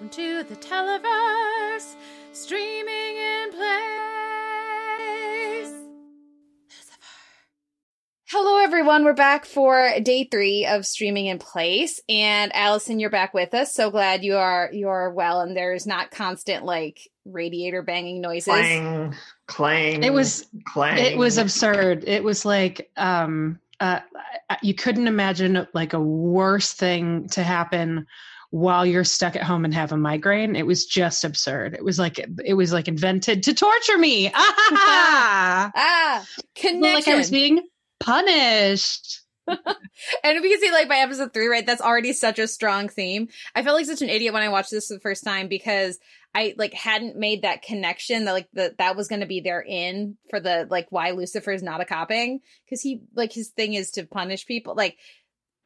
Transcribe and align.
Welcome 0.00 0.16
to 0.16 0.44
the 0.44 0.54
Televerse, 0.54 1.96
streaming 2.30 3.16
in 3.16 3.50
place. 3.50 3.66
Hello, 8.30 8.62
everyone. 8.62 9.04
We're 9.04 9.14
back 9.14 9.44
for 9.44 9.90
day 10.00 10.28
three 10.30 10.66
of 10.66 10.86
streaming 10.86 11.26
in 11.26 11.40
place, 11.40 12.00
and 12.08 12.54
Allison, 12.54 13.00
you're 13.00 13.10
back 13.10 13.34
with 13.34 13.54
us. 13.54 13.74
So 13.74 13.90
glad 13.90 14.22
you 14.22 14.36
are 14.36 14.70
you 14.72 14.88
are 14.88 15.12
well, 15.12 15.40
and 15.40 15.56
there's 15.56 15.84
not 15.84 16.12
constant 16.12 16.64
like 16.64 17.00
radiator 17.24 17.82
banging 17.82 18.20
noises. 18.20 18.54
Clang, 18.54 19.16
clang. 19.48 20.04
It 20.04 20.12
was 20.12 20.46
clang. 20.64 20.98
it 20.98 21.18
was 21.18 21.38
absurd. 21.38 22.04
It 22.06 22.22
was 22.22 22.44
like 22.44 22.88
um 22.96 23.58
uh 23.80 23.98
you 24.62 24.74
couldn't 24.74 25.08
imagine 25.08 25.66
like 25.74 25.92
a 25.92 26.00
worse 26.00 26.72
thing 26.72 27.26
to 27.30 27.42
happen 27.42 28.06
while 28.50 28.86
you're 28.86 29.04
stuck 29.04 29.36
at 29.36 29.42
home 29.42 29.64
and 29.64 29.74
have 29.74 29.92
a 29.92 29.96
migraine. 29.96 30.56
It 30.56 30.66
was 30.66 30.86
just 30.86 31.24
absurd. 31.24 31.74
It 31.74 31.84
was 31.84 31.98
like 31.98 32.18
it 32.44 32.54
was 32.54 32.72
like 32.72 32.88
invented 32.88 33.42
to 33.44 33.54
torture 33.54 33.98
me. 33.98 34.32
Ah, 34.80 35.70
ah, 35.74 36.26
connection. 36.54 36.94
like 36.94 37.08
I 37.08 37.16
was 37.16 37.30
being 37.30 37.66
punished. 38.00 39.22
and 39.48 40.42
we 40.42 40.50
can 40.50 40.60
see 40.60 40.70
like 40.70 40.88
by 40.88 40.96
episode 40.96 41.32
three, 41.32 41.46
right? 41.46 41.64
That's 41.64 41.80
already 41.80 42.12
such 42.12 42.38
a 42.38 42.46
strong 42.46 42.88
theme. 42.88 43.28
I 43.54 43.62
felt 43.62 43.76
like 43.76 43.86
such 43.86 44.02
an 44.02 44.10
idiot 44.10 44.34
when 44.34 44.42
I 44.42 44.50
watched 44.50 44.70
this 44.70 44.88
the 44.88 45.00
first 45.00 45.24
time 45.24 45.48
because 45.48 45.98
I 46.34 46.54
like 46.58 46.74
hadn't 46.74 47.16
made 47.16 47.42
that 47.42 47.62
connection 47.62 48.26
that 48.26 48.32
like 48.32 48.48
that 48.52 48.78
that 48.78 48.96
was 48.96 49.08
going 49.08 49.20
to 49.20 49.26
be 49.26 49.40
their 49.40 49.62
in 49.62 50.16
for 50.28 50.40
the 50.40 50.66
like 50.68 50.86
why 50.90 51.12
Lucifer 51.12 51.52
is 51.52 51.62
not 51.62 51.80
a 51.80 51.86
copping 51.86 52.40
because 52.64 52.82
he 52.82 53.02
like 53.14 53.32
his 53.32 53.48
thing 53.48 53.74
is 53.74 53.92
to 53.92 54.06
punish 54.06 54.46
people 54.46 54.74
like. 54.74 54.96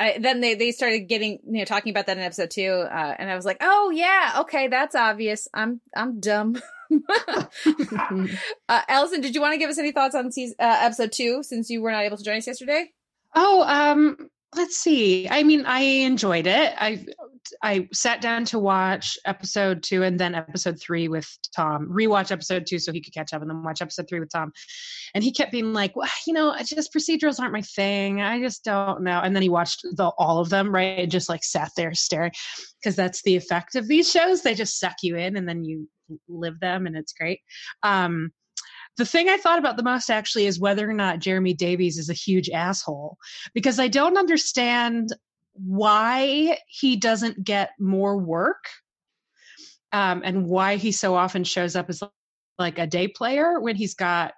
I, 0.02 0.18
then 0.18 0.40
they, 0.40 0.54
they 0.56 0.72
started 0.72 1.00
getting 1.08 1.38
you 1.46 1.60
know 1.60 1.64
talking 1.64 1.90
about 1.90 2.06
that 2.06 2.16
in 2.16 2.24
episode 2.24 2.50
two, 2.50 2.70
uh, 2.70 3.14
and 3.18 3.30
I 3.30 3.36
was 3.36 3.44
like, 3.44 3.58
oh 3.60 3.90
yeah, 3.90 4.38
okay, 4.40 4.66
that's 4.66 4.96
obvious. 4.96 5.46
I'm 5.54 5.80
I'm 5.94 6.18
dumb. 6.18 6.56
uh, 7.18 8.82
Allison, 8.88 9.20
did 9.20 9.34
you 9.34 9.40
want 9.40 9.54
to 9.54 9.58
give 9.58 9.70
us 9.70 9.78
any 9.78 9.92
thoughts 9.92 10.16
on 10.16 10.32
season, 10.32 10.56
uh, 10.58 10.78
episode 10.80 11.12
two 11.12 11.44
since 11.44 11.70
you 11.70 11.80
were 11.80 11.92
not 11.92 12.02
able 12.02 12.16
to 12.16 12.24
join 12.24 12.38
us 12.38 12.48
yesterday? 12.48 12.90
Oh, 13.36 13.62
um, 13.62 14.28
let's 14.54 14.76
see. 14.76 15.28
I 15.28 15.42
mean, 15.42 15.64
I 15.66 15.80
enjoyed 15.80 16.46
it. 16.46 16.74
I 16.76 17.04
I 17.62 17.88
sat 17.92 18.20
down 18.20 18.44
to 18.46 18.58
watch 18.58 19.18
episode 19.24 19.82
two 19.82 20.02
and 20.02 20.18
then 20.18 20.34
episode 20.34 20.80
three 20.80 21.08
with 21.08 21.28
Tom. 21.54 21.88
Rewatch 21.88 22.30
episode 22.30 22.66
two 22.66 22.78
so 22.78 22.92
he 22.92 23.00
could 23.00 23.14
catch 23.14 23.32
up, 23.32 23.42
and 23.42 23.50
then 23.50 23.62
watch 23.62 23.82
episode 23.82 24.06
three 24.08 24.20
with 24.20 24.30
Tom. 24.30 24.52
And 25.14 25.24
he 25.24 25.32
kept 25.32 25.52
being 25.52 25.72
like, 25.72 25.96
"Well, 25.96 26.08
you 26.26 26.32
know, 26.32 26.54
just 26.64 26.92
procedurals 26.94 27.40
aren't 27.40 27.52
my 27.52 27.62
thing. 27.62 28.20
I 28.20 28.40
just 28.40 28.64
don't 28.64 29.02
know." 29.02 29.20
And 29.20 29.34
then 29.34 29.42
he 29.42 29.48
watched 29.48 29.82
the, 29.82 30.08
all 30.18 30.38
of 30.38 30.50
them, 30.50 30.74
right? 30.74 30.98
And 30.98 31.10
just 31.10 31.28
like 31.28 31.44
sat 31.44 31.70
there 31.76 31.94
staring, 31.94 32.32
because 32.80 32.96
that's 32.96 33.22
the 33.22 33.36
effect 33.36 33.74
of 33.74 33.88
these 33.88 34.10
shows. 34.10 34.42
They 34.42 34.54
just 34.54 34.78
suck 34.78 34.96
you 35.02 35.16
in, 35.16 35.36
and 35.36 35.48
then 35.48 35.64
you 35.64 35.88
live 36.28 36.60
them, 36.60 36.86
and 36.86 36.96
it's 36.96 37.12
great. 37.12 37.40
Um, 37.82 38.32
the 38.96 39.04
thing 39.06 39.28
I 39.28 39.38
thought 39.38 39.58
about 39.58 39.76
the 39.76 39.82
most 39.82 40.10
actually 40.10 40.46
is 40.46 40.60
whether 40.60 40.88
or 40.88 40.92
not 40.92 41.18
Jeremy 41.18 41.54
Davies 41.54 41.98
is 41.98 42.10
a 42.10 42.14
huge 42.14 42.50
asshole 42.50 43.16
because 43.54 43.78
I 43.78 43.88
don't 43.88 44.18
understand 44.18 45.10
why 45.54 46.58
he 46.66 46.96
doesn't 46.96 47.42
get 47.42 47.70
more 47.78 48.16
work 48.16 48.64
um, 49.92 50.22
and 50.24 50.46
why 50.46 50.76
he 50.76 50.92
so 50.92 51.14
often 51.14 51.44
shows 51.44 51.76
up 51.76 51.88
as 51.88 52.02
like 52.58 52.78
a 52.78 52.86
day 52.86 53.08
player 53.08 53.60
when 53.60 53.76
he's 53.76 53.94
got 53.94 54.32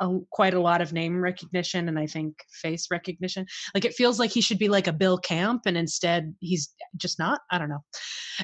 a, 0.00 0.18
quite 0.30 0.54
a 0.54 0.60
lot 0.60 0.80
of 0.80 0.92
name 0.92 1.20
recognition 1.20 1.88
and 1.88 1.98
I 1.98 2.06
think 2.06 2.34
face 2.50 2.88
recognition. 2.90 3.46
Like 3.74 3.84
it 3.84 3.94
feels 3.94 4.18
like 4.18 4.30
he 4.30 4.40
should 4.40 4.58
be 4.58 4.68
like 4.68 4.86
a 4.86 4.92
Bill 4.92 5.18
Camp, 5.18 5.62
and 5.66 5.76
instead 5.76 6.34
he's 6.40 6.72
just 6.96 7.18
not. 7.18 7.40
I 7.50 7.58
don't 7.58 7.68
know. 7.68 7.84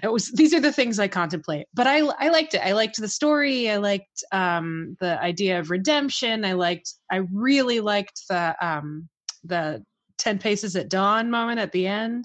It 0.02 0.12
was 0.12 0.30
these 0.32 0.54
are 0.54 0.60
the 0.60 0.72
things 0.72 0.98
I 0.98 1.08
contemplate, 1.08 1.66
but 1.74 1.86
I 1.86 2.00
I 2.00 2.28
liked 2.28 2.54
it. 2.54 2.64
I 2.64 2.72
liked 2.72 3.00
the 3.00 3.08
story. 3.08 3.70
I 3.70 3.76
liked 3.76 4.24
um, 4.32 4.96
the 5.00 5.20
idea 5.20 5.58
of 5.58 5.70
redemption. 5.70 6.44
I 6.44 6.52
liked. 6.52 6.94
I 7.10 7.22
really 7.32 7.80
liked 7.80 8.22
the 8.28 8.54
um, 8.60 9.08
the 9.44 9.84
ten 10.18 10.38
paces 10.38 10.76
at 10.76 10.88
dawn 10.88 11.30
moment 11.30 11.58
at 11.58 11.72
the 11.72 11.86
end. 11.86 12.24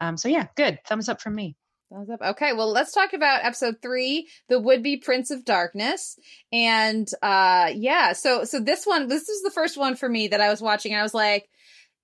Um, 0.00 0.16
so 0.16 0.28
yeah, 0.28 0.46
good. 0.56 0.78
Thumbs 0.86 1.08
up 1.08 1.20
from 1.20 1.34
me. 1.34 1.56
Thumbs 1.92 2.08
up. 2.08 2.22
Okay, 2.22 2.54
well, 2.54 2.70
let's 2.72 2.92
talk 2.92 3.12
about 3.12 3.44
episode 3.44 3.76
three, 3.82 4.28
the 4.48 4.58
would-be 4.58 4.96
Prince 4.98 5.30
of 5.30 5.44
Darkness, 5.44 6.18
and 6.50 7.06
uh, 7.20 7.70
yeah. 7.74 8.14
So, 8.14 8.44
so 8.44 8.60
this 8.60 8.86
one, 8.86 9.08
this 9.08 9.28
is 9.28 9.42
the 9.42 9.50
first 9.50 9.76
one 9.76 9.94
for 9.94 10.08
me 10.08 10.28
that 10.28 10.40
I 10.40 10.48
was 10.48 10.62
watching. 10.62 10.94
I 10.94 11.02
was 11.02 11.12
like, 11.12 11.50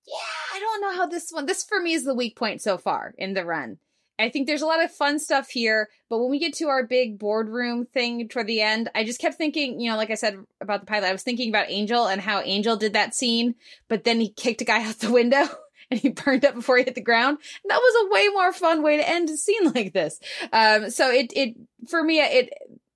yeah, 0.07 0.55
I 0.55 0.59
don't 0.59 0.81
know 0.81 0.95
how 0.95 1.07
this 1.07 1.31
one. 1.31 1.47
This 1.47 1.63
for 1.63 1.81
me 1.81 1.93
is 1.93 2.03
the 2.03 2.13
weak 2.13 2.37
point 2.37 2.61
so 2.61 2.77
far 2.77 3.15
in 3.17 3.33
the 3.33 3.43
run. 3.43 3.79
I 4.19 4.29
think 4.29 4.45
there's 4.45 4.61
a 4.61 4.67
lot 4.67 4.83
of 4.83 4.91
fun 4.91 5.17
stuff 5.17 5.49
here, 5.49 5.89
but 6.09 6.19
when 6.19 6.29
we 6.29 6.39
get 6.39 6.53
to 6.55 6.67
our 6.67 6.85
big 6.85 7.17
boardroom 7.17 7.85
thing 7.85 8.27
toward 8.27 8.47
the 8.47 8.61
end, 8.61 8.91
I 8.93 9.05
just 9.05 9.21
kept 9.21 9.35
thinking, 9.35 9.79
you 9.79 9.89
know, 9.89 9.97
like 9.97 10.11
I 10.11 10.15
said 10.15 10.37
about 10.61 10.81
the 10.81 10.85
pilot, 10.85 11.07
I 11.07 11.13
was 11.13 11.23
thinking 11.23 11.49
about 11.49 11.71
Angel 11.71 12.05
and 12.05 12.21
how 12.21 12.41
Angel 12.41 12.75
did 12.75 12.93
that 12.93 13.15
scene, 13.15 13.55
but 13.87 14.03
then 14.03 14.19
he 14.19 14.29
kicked 14.29 14.61
a 14.61 14.65
guy 14.65 14.83
out 14.87 14.99
the 14.99 15.11
window. 15.11 15.47
And 15.91 15.99
he 15.99 16.09
burned 16.09 16.45
up 16.45 16.55
before 16.55 16.77
he 16.77 16.83
hit 16.83 16.95
the 16.95 17.01
ground. 17.01 17.37
And 17.63 17.69
that 17.69 17.77
was 17.79 18.05
a 18.05 18.13
way 18.13 18.27
more 18.29 18.53
fun 18.53 18.83
way 18.83 18.97
to 18.97 19.09
end 19.09 19.29
a 19.29 19.37
scene 19.37 19.71
like 19.75 19.93
this. 19.93 20.19
Um, 20.51 20.89
so 20.89 21.09
it, 21.09 21.31
it, 21.35 21.55
for 21.87 22.03
me, 22.03 22.19
it, 22.19 22.53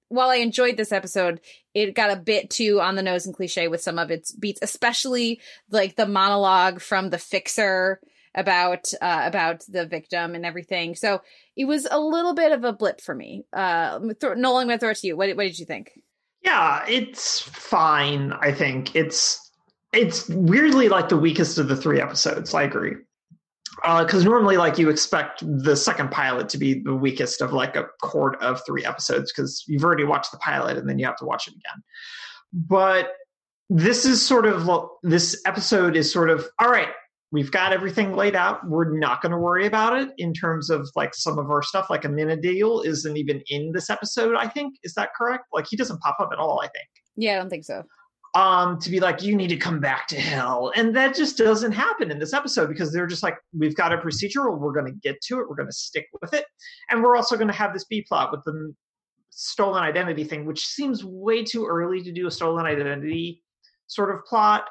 while 0.09 0.29
I 0.29 0.35
enjoyed 0.35 0.77
this 0.77 0.91
episode, 0.91 1.41
it 1.73 1.95
got 1.95 2.11
a 2.11 2.15
bit 2.15 2.49
too 2.49 2.79
on 2.79 2.95
the 2.95 3.01
nose 3.01 3.25
and 3.25 3.35
cliche 3.35 3.67
with 3.67 3.81
some 3.81 3.97
of 3.97 4.11
its 4.11 4.31
beats, 4.31 4.59
especially 4.61 5.41
like 5.71 5.95
the 5.95 6.05
monologue 6.05 6.81
from 6.81 7.09
the 7.09 7.17
fixer 7.17 7.99
about 8.35 8.91
uh, 9.01 9.21
about 9.25 9.63
the 9.67 9.85
victim 9.85 10.35
and 10.35 10.45
everything. 10.45 10.95
So 10.95 11.21
it 11.55 11.65
was 11.65 11.87
a 11.89 11.99
little 11.99 12.33
bit 12.33 12.51
of 12.51 12.63
a 12.63 12.73
blip 12.73 13.01
for 13.01 13.13
me. 13.13 13.45
Uh, 13.53 13.99
th- 13.99 14.37
Nolan, 14.37 14.61
I'm 14.61 14.67
going 14.67 14.69
to 14.69 14.77
throw 14.79 14.89
it 14.91 14.97
to 14.97 15.07
you. 15.07 15.17
What, 15.17 15.35
what 15.35 15.43
did 15.43 15.59
you 15.59 15.65
think? 15.65 15.91
Yeah, 16.43 16.83
it's 16.87 17.41
fine. 17.41 18.33
I 18.33 18.51
think 18.51 18.95
it's 18.95 19.51
it's 19.93 20.27
weirdly 20.29 20.89
like 20.89 21.09
the 21.09 21.17
weakest 21.17 21.57
of 21.57 21.67
the 21.67 21.75
three 21.75 22.01
episodes. 22.01 22.53
I 22.53 22.63
agree. 22.63 22.95
Because 23.81 24.25
uh, 24.25 24.29
normally, 24.29 24.57
like 24.57 24.77
you 24.77 24.89
expect 24.89 25.43
the 25.43 25.75
second 25.75 26.11
pilot 26.11 26.49
to 26.49 26.57
be 26.57 26.81
the 26.83 26.95
weakest 26.95 27.41
of 27.41 27.53
like 27.53 27.75
a 27.75 27.85
court 28.01 28.41
of 28.41 28.61
three 28.65 28.85
episodes 28.85 29.31
because 29.31 29.63
you've 29.67 29.83
already 29.83 30.03
watched 30.03 30.31
the 30.31 30.37
pilot 30.37 30.77
and 30.77 30.87
then 30.87 30.99
you 30.99 31.05
have 31.05 31.17
to 31.17 31.25
watch 31.25 31.47
it 31.47 31.53
again. 31.53 31.83
But 32.53 33.13
this 33.69 34.05
is 34.05 34.23
sort 34.25 34.45
of 34.45 34.69
this 35.01 35.41
episode 35.45 35.95
is 35.95 36.11
sort 36.11 36.29
of 36.29 36.47
all 36.59 36.69
right. 36.69 36.89
We've 37.31 37.49
got 37.49 37.73
everything 37.73 38.15
laid 38.15 38.35
out. 38.35 38.67
We're 38.69 38.95
not 38.95 39.23
going 39.23 39.31
to 39.31 39.39
worry 39.39 39.65
about 39.65 39.99
it 39.99 40.09
in 40.19 40.33
terms 40.33 40.69
of 40.69 40.87
like 40.95 41.15
some 41.15 41.39
of 41.39 41.49
our 41.49 41.63
stuff. 41.63 41.89
Like 41.89 42.03
Amenadiel 42.03 42.85
isn't 42.85 43.17
even 43.17 43.41
in 43.47 43.71
this 43.73 43.89
episode. 43.89 44.35
I 44.35 44.47
think 44.47 44.75
is 44.83 44.93
that 44.93 45.09
correct? 45.17 45.45
Like 45.51 45.65
he 45.67 45.75
doesn't 45.75 45.99
pop 45.99 46.17
up 46.19 46.29
at 46.31 46.37
all. 46.37 46.61
I 46.61 46.67
think. 46.67 46.87
Yeah, 47.15 47.33
I 47.33 47.35
don't 47.37 47.49
think 47.49 47.65
so 47.65 47.83
um, 48.35 48.79
to 48.79 48.89
be 48.89 48.99
like, 48.99 49.21
you 49.21 49.35
need 49.35 49.49
to 49.49 49.57
come 49.57 49.79
back 49.79 50.07
to 50.07 50.19
hell. 50.19 50.71
And 50.75 50.95
that 50.95 51.15
just 51.15 51.37
doesn't 51.37 51.71
happen 51.71 52.09
in 52.09 52.19
this 52.19 52.33
episode 52.33 52.67
because 52.67 52.91
they're 52.91 53.07
just 53.07 53.21
like, 53.21 53.37
we've 53.55 53.75
got 53.75 53.93
a 53.93 53.97
procedural, 53.97 54.57
we're 54.57 54.73
going 54.73 54.87
to 54.87 54.99
get 54.99 55.21
to 55.27 55.39
it, 55.39 55.47
we're 55.47 55.55
going 55.55 55.69
to 55.69 55.75
stick 55.75 56.07
with 56.21 56.33
it. 56.33 56.45
And 56.89 57.03
we're 57.03 57.15
also 57.15 57.35
going 57.35 57.47
to 57.47 57.53
have 57.53 57.73
this 57.73 57.85
B 57.85 58.03
plot 58.07 58.31
with 58.31 58.43
the 58.43 58.73
stolen 59.29 59.83
identity 59.83 60.23
thing, 60.23 60.45
which 60.45 60.65
seems 60.65 61.03
way 61.03 61.43
too 61.43 61.65
early 61.65 62.01
to 62.01 62.11
do 62.11 62.27
a 62.27 62.31
stolen 62.31 62.65
identity 62.65 63.43
sort 63.87 64.13
of 64.13 64.25
plot. 64.25 64.67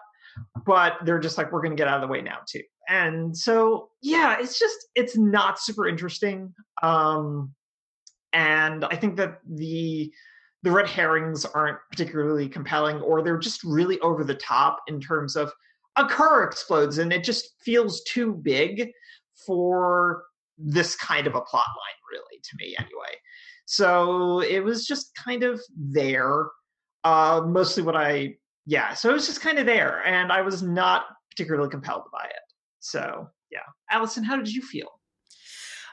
But 0.65 0.95
they're 1.05 1.21
just 1.21 1.39
like, 1.39 1.53
we're 1.53 1.63
going 1.63 1.77
to 1.77 1.81
get 1.81 1.89
out 1.89 1.97
of 1.97 2.09
the 2.09 2.13
way 2.13 2.23
now, 2.23 2.39
too. 2.49 2.63
And 2.89 3.37
so, 3.37 3.91
yeah, 4.01 4.39
it's 4.41 4.59
just, 4.59 4.89
it's 4.95 5.17
not 5.17 5.61
super 5.61 5.87
interesting. 5.87 6.53
Um, 6.83 7.55
and 8.33 8.85
I 8.85 8.97
think 8.97 9.17
that 9.19 9.39
the 9.49 10.11
the 10.63 10.71
red 10.71 10.87
herrings 10.87 11.45
aren't 11.45 11.79
particularly 11.91 12.49
compelling 12.49 13.01
or 13.01 13.23
they're 13.23 13.39
just 13.39 13.63
really 13.65 13.99
over 14.01 14.25
the 14.25 14.35
top 14.35 14.79
in 14.87 15.01
terms 15.01 15.37
of 15.37 15.53
a 15.97 16.07
car 16.07 16.45
explodes 16.45 16.99
and 16.99 17.13
it 17.13 17.25
just 17.25 17.51
feels 17.65 18.03
too 18.05 18.35
big 18.35 18.91
for 19.47 20.25
this 20.57 20.95
kind 20.97 21.27
of 21.27 21.35
a 21.35 21.41
plot 21.41 21.67
line 21.67 21.99
really 22.13 22.41
to 22.43 22.57
me 22.59 22.75
anyway. 22.79 23.17
So 23.67 24.41
it 24.41 24.61
was 24.61 24.87
just 24.87 25.15
kind 25.15 25.43
of 25.43 25.61
there 25.77 26.47
uh 27.05 27.43
mostly 27.45 27.83
what 27.83 27.97
i 27.97 28.33
yeah 28.65 28.95
so 28.95 29.11
it 29.11 29.13
was 29.13 29.27
just 29.27 29.41
kind 29.41 29.59
of 29.59 29.67
there 29.67 30.07
and 30.07 30.31
i 30.31 30.41
was 30.41 30.63
not 30.63 31.07
particularly 31.31 31.69
compelled 31.69 32.05
by 32.13 32.25
it. 32.25 32.43
So 32.81 33.29
yeah. 33.51 33.59
Allison 33.91 34.23
how 34.23 34.37
did 34.37 34.53
you 34.53 34.63
feel 34.63 34.89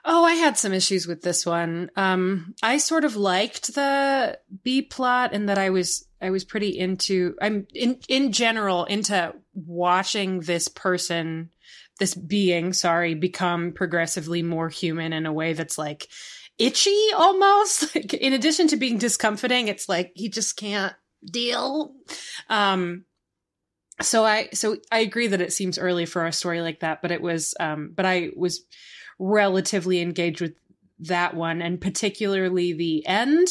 Oh, 0.05 0.23
I 0.23 0.33
had 0.33 0.57
some 0.57 0.73
issues 0.73 1.07
with 1.07 1.21
this 1.21 1.45
one. 1.45 1.91
Um, 1.95 2.55
I 2.63 2.77
sort 2.77 3.03
of 3.03 3.15
liked 3.15 3.75
the 3.75 4.39
B 4.63 4.81
plot 4.81 5.31
and 5.33 5.49
that 5.49 5.57
I 5.57 5.69
was 5.69 6.07
I 6.21 6.29
was 6.29 6.43
pretty 6.43 6.77
into 6.77 7.35
I'm 7.41 7.67
in 7.73 7.99
in 8.07 8.31
general 8.31 8.85
into 8.85 9.33
watching 9.53 10.41
this 10.41 10.67
person 10.67 11.49
this 11.99 12.15
being, 12.15 12.71
sorry, 12.71 13.13
become 13.13 13.73
progressively 13.73 14.41
more 14.41 14.69
human 14.69 15.11
in 15.11 15.25
a 15.25 15.33
way 15.33 15.51
that's 15.53 15.77
like 15.77 16.07
itchy 16.57 17.09
almost. 17.15 17.93
Like, 17.95 18.13
in 18.13 18.33
addition 18.33 18.67
to 18.69 18.77
being 18.77 18.97
discomforting, 18.97 19.67
it's 19.67 19.89
like 19.89 20.11
he 20.15 20.29
just 20.29 20.55
can't 20.55 20.93
deal. 21.25 21.93
Um 22.49 23.05
so 24.01 24.23
I 24.25 24.49
so 24.53 24.77
I 24.91 24.99
agree 24.99 25.27
that 25.27 25.41
it 25.41 25.51
seems 25.51 25.77
early 25.77 26.05
for 26.05 26.25
a 26.25 26.31
story 26.31 26.61
like 26.61 26.79
that, 26.79 27.01
but 27.01 27.11
it 27.11 27.21
was 27.21 27.53
um 27.59 27.91
but 27.93 28.05
I 28.05 28.29
was 28.35 28.65
relatively 29.19 30.01
engaged 30.01 30.41
with 30.41 30.53
that 30.99 31.33
one, 31.33 31.61
and 31.61 31.79
particularly 31.79 32.73
the 32.73 33.05
end 33.05 33.47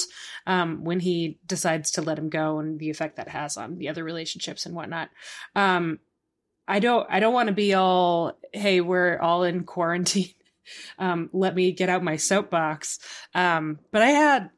um, 0.47 0.85
when 0.85 1.01
he 1.01 1.39
decides 1.47 1.93
to 1.93 2.03
let 2.03 2.19
him 2.19 2.29
go 2.29 2.59
and 2.59 2.79
the 2.79 2.91
effect 2.91 3.17
that 3.17 3.29
has 3.29 3.57
on 3.57 3.79
the 3.79 3.89
other 3.89 4.05
relationships 4.05 4.67
and 4.67 4.75
whatnot. 4.75 5.09
Um, 5.55 5.99
I 6.67 6.81
don't 6.81 7.07
I 7.09 7.21
don't 7.21 7.33
want 7.33 7.49
to 7.49 7.55
be 7.55 7.75
all 7.75 8.39
hey 8.53 8.81
we're 8.81 9.19
all 9.19 9.45
in 9.45 9.65
quarantine. 9.65 10.31
Um, 10.99 11.31
let 11.33 11.55
me 11.55 11.73
get 11.73 11.89
out 11.89 12.05
my 12.05 12.17
soapbox. 12.17 12.99
Um, 13.35 13.79
but 13.91 14.03
I 14.03 14.11
had 14.11 14.51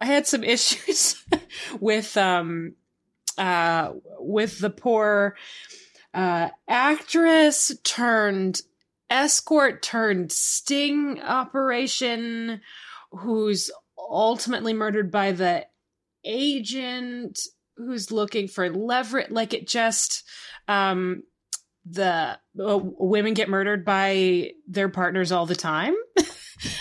I 0.00 0.06
had 0.06 0.26
some 0.26 0.42
issues 0.56 1.22
with 1.78 2.16
um 2.16 2.76
uh 3.36 3.92
with 4.18 4.58
the 4.58 4.70
poor 4.70 5.36
uh 6.14 6.48
actress 6.66 7.72
turned 7.84 8.62
escort 9.10 9.82
turned 9.82 10.32
sting 10.32 11.20
operation 11.20 12.60
who's 13.10 13.70
ultimately 13.98 14.72
murdered 14.72 15.10
by 15.10 15.32
the 15.32 15.66
agent 16.24 17.40
who's 17.76 18.10
looking 18.10 18.46
for 18.48 18.70
leverage. 18.70 19.30
Like 19.30 19.52
it 19.52 19.66
just 19.68 20.28
um 20.68 21.22
the 21.88 22.38
uh, 22.62 22.78
women 22.82 23.34
get 23.34 23.48
murdered 23.48 23.84
by 23.84 24.52
their 24.68 24.88
partners 24.88 25.32
all 25.32 25.46
the 25.46 25.56
time. 25.56 25.94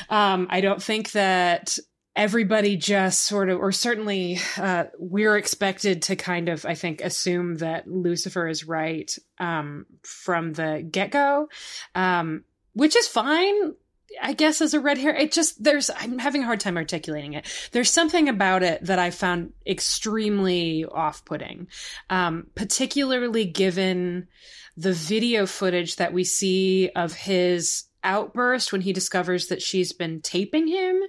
Um 0.10 0.48
i 0.50 0.60
don't 0.60 0.84
think 0.84 1.12
that 1.14 1.78
everybody 2.16 2.76
just 2.76 3.24
sort 3.24 3.50
of 3.50 3.60
or 3.60 3.72
certainly 3.72 4.40
uh 4.58 4.86
we're 4.98 5.38
expected 5.38 6.02
to 6.02 6.16
kind 6.16 6.50
of 6.50 6.66
i 6.66 6.74
think 6.74 7.02
assume 7.02 7.56
that 7.56 7.88
lucifer 7.88 8.48
is 8.48 8.66
right 8.66 9.18
um 9.38 9.86
from 10.04 10.54
the 10.54 10.86
get-go 10.92 11.48
um 11.96 12.44
which 12.74 12.96
is 12.96 13.08
fine 13.08 13.74
I 14.22 14.34
guess 14.34 14.62
as 14.62 14.74
a 14.74 14.80
red 14.80 14.98
hair, 14.98 15.16
it 15.16 15.32
just 15.32 15.64
there's 15.64 15.90
I'm 15.96 16.18
having 16.18 16.42
a 16.42 16.46
hard 16.46 16.60
time 16.60 16.78
articulating 16.78 17.34
it. 17.34 17.48
There's 17.72 17.92
something 17.92 18.28
about 18.28 18.64
it 18.64 18.84
that 18.86 19.00
I 19.00 19.12
found 19.12 19.54
extremely 19.68 20.86
off-putting, 20.86 21.68
um, 22.10 22.48
particularly 22.56 23.46
given 23.46 24.28
the 24.76 24.94
video 24.94 25.46
footage 25.46 25.98
that 25.98 26.14
we 26.14 26.24
see 26.24 26.90
of 26.96 27.14
his 27.14 27.84
outburst 28.04 28.72
when 28.72 28.81
he 28.81 28.94
discovers 28.94 29.48
that 29.48 29.62
she's 29.62 29.94
been 29.94 30.22
taping 30.22 30.68
him, 30.68 31.01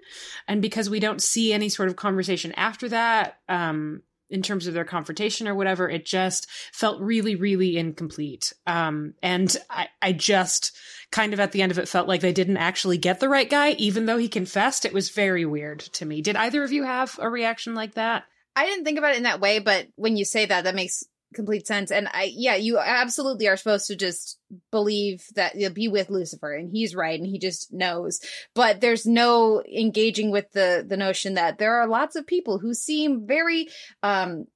and 0.49 0.63
because 0.63 0.91
we 0.91 1.01
don't 1.01 1.23
see 1.23 1.53
any 1.53 1.69
sort 1.69 1.89
of 1.89 1.97
conversation 1.97 2.53
after 2.53 2.89
that, 2.89 3.39
um, 3.49 4.03
in 4.31 4.43
terms 4.43 4.67
of 4.67 4.75
their 4.75 4.85
confrontation 4.85 5.49
or 5.49 5.55
whatever, 5.55 5.89
it 5.89 6.07
just 6.07 6.49
felt 6.73 7.01
really, 7.01 7.35
really 7.35 7.77
incomplete. 7.77 8.53
Um, 8.67 9.15
and 9.23 9.55
I, 9.69 9.89
I 10.01 10.13
just 10.13 10.77
kind 11.11 11.33
of 11.35 11.41
at 11.41 11.53
the 11.53 11.63
end 11.63 11.73
of 11.73 11.79
it 11.79 11.89
felt 11.89 12.09
like 12.09 12.21
they 12.21 12.33
didn't 12.33 12.57
actually 12.57 12.97
get 12.97 13.21
the 13.21 13.29
right 13.29 13.51
guy, 13.51 13.71
even 13.73 14.07
though 14.07 14.19
he 14.19 14.29
confessed. 14.29 14.85
It 14.85 14.93
was 14.93 15.11
very 15.11 15.45
weird 15.45 15.81
to 15.81 16.07
me. 16.07 16.23
Did 16.23 16.37
either 16.37 16.63
of 16.63 16.73
you 16.73 16.85
have 16.85 17.19
a 17.21 17.29
reaction 17.29 17.75
like 17.75 17.95
that? 17.95 18.25
I 18.55 18.67
didn't 18.67 18.85
think 18.85 18.99
about 18.99 19.13
it 19.13 19.19
in 19.19 19.25
that 19.25 19.41
way, 19.41 19.59
but 19.59 19.89
when 19.97 20.17
you 20.17 20.25
say 20.25 20.47
that, 20.47 20.65
that 20.65 20.75
makes 20.75 21.05
complete 21.35 21.67
sense. 21.67 21.91
And 21.91 22.09
I, 22.13 22.33
yeah, 22.35 22.57
you 22.57 22.79
absolutely 22.79 23.49
are 23.49 23.57
supposed 23.57 23.87
to 23.87 23.97
just 23.97 24.39
believe 24.71 25.25
that 25.35 25.55
you'll 25.55 25.73
be 25.73 25.89
with 25.89 26.11
Lucifer 26.11 26.55
and 26.55 26.71
he's 26.71 26.95
right 26.95 27.19
and 27.19 27.29
he 27.29 27.39
just 27.39 27.73
knows. 27.73 28.21
But 28.55 28.81
there's 28.81 29.07
no 29.07 29.63
engaging 29.63 30.31
with 30.31 30.51
the, 30.53 30.85
the 30.87 30.97
notion 30.97 31.35
that 31.35 31.59
there 31.59 31.81
are 31.81 31.89
lots 31.89 32.17
of 32.17 32.27
people 32.27 32.59
who 32.59 32.75
seem 32.75 33.27
very, 33.27 33.69
um, 34.03 34.47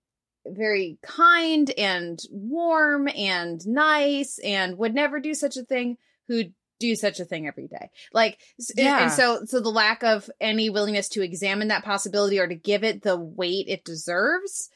very 0.46 0.98
kind 1.02 1.70
and 1.78 2.20
warm 2.30 3.08
and 3.08 3.66
nice 3.66 4.38
and 4.44 4.76
would 4.78 4.94
never 4.94 5.20
do 5.20 5.34
such 5.34 5.56
a 5.56 5.64
thing 5.64 5.96
who 6.28 6.44
do 6.80 6.96
such 6.96 7.20
a 7.20 7.24
thing 7.24 7.46
every 7.46 7.68
day 7.68 7.88
like 8.12 8.38
yeah. 8.76 9.04
and 9.04 9.12
so 9.12 9.44
so 9.46 9.60
the 9.60 9.70
lack 9.70 10.02
of 10.02 10.28
any 10.40 10.68
willingness 10.68 11.08
to 11.08 11.22
examine 11.22 11.68
that 11.68 11.84
possibility 11.84 12.38
or 12.38 12.48
to 12.48 12.54
give 12.56 12.82
it 12.82 13.02
the 13.02 13.16
weight 13.16 13.66
it 13.68 13.84
deserves 13.84 14.70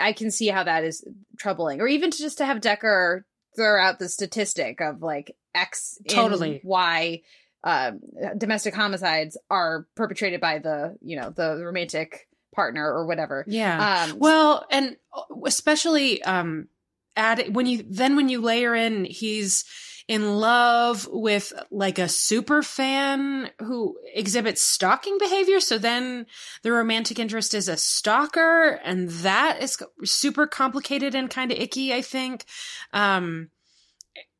I 0.00 0.12
can 0.12 0.30
see 0.30 0.48
how 0.48 0.64
that 0.64 0.84
is 0.84 1.04
troubling. 1.38 1.80
Or 1.80 1.86
even 1.86 2.10
to 2.10 2.18
just 2.18 2.38
to 2.38 2.46
have 2.46 2.60
Decker 2.60 3.24
throw 3.56 3.80
out 3.80 3.98
the 3.98 4.08
statistic 4.08 4.80
of 4.80 5.02
like 5.02 5.36
X 5.54 5.98
totally 6.08 6.60
Y 6.64 7.22
uh, 7.62 7.92
domestic 8.36 8.74
homicides 8.74 9.36
are 9.50 9.86
perpetrated 9.94 10.40
by 10.40 10.58
the 10.58 10.96
you 11.02 11.16
know 11.20 11.30
the 11.30 11.62
romantic 11.62 12.26
partner 12.54 12.90
or 12.90 13.06
whatever. 13.06 13.44
Yeah. 13.46 14.06
Um, 14.10 14.18
well, 14.18 14.66
and 14.70 14.96
uh, 15.14 15.22
especially 15.44 16.22
um, 16.22 16.68
add 17.16 17.54
when 17.54 17.66
you 17.66 17.84
then 17.86 18.16
when 18.16 18.28
you 18.28 18.40
layer 18.40 18.74
in 18.74 19.04
he's 19.04 19.64
in 20.10 20.40
love 20.40 21.08
with 21.08 21.52
like 21.70 22.00
a 22.00 22.08
super 22.08 22.64
fan 22.64 23.48
who 23.60 23.96
exhibits 24.12 24.60
stalking 24.60 25.16
behavior. 25.18 25.60
So 25.60 25.78
then 25.78 26.26
the 26.64 26.72
romantic 26.72 27.20
interest 27.20 27.54
is 27.54 27.68
a 27.68 27.76
stalker, 27.76 28.80
and 28.82 29.08
that 29.08 29.62
is 29.62 29.80
super 30.02 30.48
complicated 30.48 31.14
and 31.14 31.30
kind 31.30 31.52
of 31.52 31.58
icky, 31.58 31.94
I 31.94 32.02
think. 32.02 32.44
Um, 32.92 33.50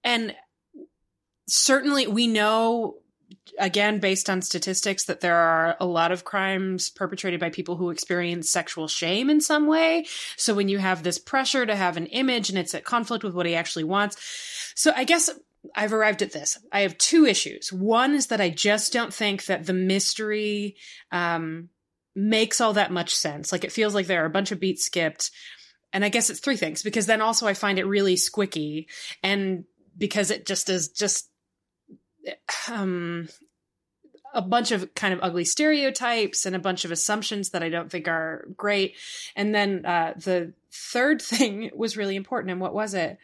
and 0.02 0.34
certainly 1.46 2.08
we 2.08 2.26
know 2.26 2.96
again 3.56 4.00
based 4.00 4.28
on 4.28 4.42
statistics 4.42 5.04
that 5.04 5.20
there 5.20 5.36
are 5.36 5.76
a 5.78 5.86
lot 5.86 6.10
of 6.10 6.24
crimes 6.24 6.90
perpetrated 6.90 7.38
by 7.38 7.50
people 7.50 7.76
who 7.76 7.90
experience 7.90 8.50
sexual 8.50 8.88
shame 8.88 9.30
in 9.30 9.40
some 9.40 9.66
way 9.68 10.04
so 10.36 10.54
when 10.54 10.68
you 10.68 10.78
have 10.78 11.02
this 11.02 11.18
pressure 11.18 11.64
to 11.66 11.76
have 11.76 11.96
an 11.96 12.06
image 12.06 12.48
and 12.48 12.58
it's 12.58 12.74
at 12.74 12.84
conflict 12.84 13.24
with 13.24 13.34
what 13.34 13.46
he 13.46 13.54
actually 13.54 13.84
wants 13.84 14.16
so 14.74 14.92
i 14.96 15.04
guess 15.04 15.30
I've 15.74 15.92
arrived 15.92 16.22
at 16.22 16.32
this. 16.32 16.58
I 16.72 16.80
have 16.80 16.98
two 16.98 17.26
issues. 17.26 17.72
One 17.72 18.14
is 18.14 18.28
that 18.28 18.40
I 18.40 18.50
just 18.50 18.92
don't 18.92 19.12
think 19.12 19.44
that 19.46 19.66
the 19.66 19.72
mystery 19.72 20.76
um, 21.12 21.68
makes 22.14 22.60
all 22.60 22.72
that 22.74 22.92
much 22.92 23.14
sense. 23.14 23.52
Like 23.52 23.64
it 23.64 23.72
feels 23.72 23.94
like 23.94 24.06
there 24.06 24.22
are 24.22 24.26
a 24.26 24.30
bunch 24.30 24.52
of 24.52 24.60
beats 24.60 24.84
skipped. 24.84 25.30
And 25.92 26.04
I 26.04 26.08
guess 26.08 26.30
it's 26.30 26.40
three 26.40 26.56
things 26.56 26.82
because 26.82 27.06
then 27.06 27.20
also 27.20 27.46
I 27.46 27.54
find 27.54 27.78
it 27.78 27.86
really 27.86 28.14
squicky 28.14 28.86
and 29.22 29.64
because 29.98 30.30
it 30.30 30.46
just 30.46 30.70
is 30.70 30.88
just 30.88 31.28
um 32.68 33.28
a 34.32 34.42
bunch 34.42 34.70
of 34.70 34.94
kind 34.94 35.12
of 35.12 35.20
ugly 35.22 35.44
stereotypes 35.44 36.46
and 36.46 36.54
a 36.54 36.60
bunch 36.60 36.84
of 36.84 36.90
assumptions 36.90 37.50
that 37.50 37.62
I 37.62 37.68
don't 37.68 37.90
think 37.90 38.08
are 38.08 38.46
great. 38.56 38.94
And 39.34 39.54
then 39.54 39.84
uh, 39.84 40.14
the 40.16 40.52
third 40.72 41.20
thing 41.22 41.70
was 41.74 41.96
really 41.96 42.16
important. 42.16 42.52
And 42.52 42.60
what 42.60 42.74
was 42.74 42.94
it? 42.94 43.18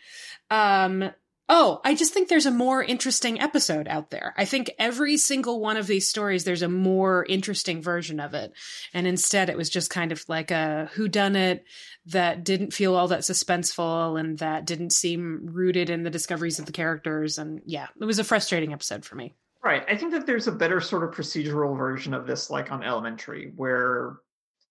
Um, 0.50 1.10
Oh, 1.48 1.80
I 1.84 1.94
just 1.94 2.12
think 2.12 2.28
there's 2.28 2.46
a 2.46 2.50
more 2.50 2.82
interesting 2.82 3.40
episode 3.40 3.86
out 3.86 4.10
there. 4.10 4.34
I 4.36 4.44
think 4.44 4.72
every 4.80 5.16
single 5.16 5.60
one 5.60 5.76
of 5.76 5.86
these 5.86 6.08
stories, 6.08 6.42
there's 6.42 6.62
a 6.62 6.68
more 6.68 7.24
interesting 7.28 7.80
version 7.82 8.18
of 8.18 8.34
it. 8.34 8.52
And 8.92 9.06
instead, 9.06 9.48
it 9.48 9.56
was 9.56 9.70
just 9.70 9.88
kind 9.88 10.10
of 10.10 10.24
like 10.28 10.50
a 10.50 10.90
whodunit 10.96 11.60
that 12.06 12.42
didn't 12.42 12.72
feel 12.72 12.96
all 12.96 13.08
that 13.08 13.20
suspenseful 13.20 14.18
and 14.18 14.38
that 14.38 14.64
didn't 14.64 14.90
seem 14.90 15.48
rooted 15.52 15.88
in 15.88 16.02
the 16.02 16.10
discoveries 16.10 16.58
of 16.58 16.66
the 16.66 16.72
characters. 16.72 17.38
And 17.38 17.62
yeah, 17.64 17.86
it 18.00 18.04
was 18.04 18.18
a 18.18 18.24
frustrating 18.24 18.72
episode 18.72 19.04
for 19.04 19.14
me. 19.14 19.34
Right. 19.62 19.84
I 19.88 19.96
think 19.96 20.12
that 20.12 20.26
there's 20.26 20.48
a 20.48 20.52
better 20.52 20.80
sort 20.80 21.04
of 21.04 21.10
procedural 21.10 21.76
version 21.76 22.12
of 22.12 22.26
this, 22.26 22.50
like 22.50 22.72
on 22.72 22.82
Elementary, 22.82 23.52
where 23.54 24.16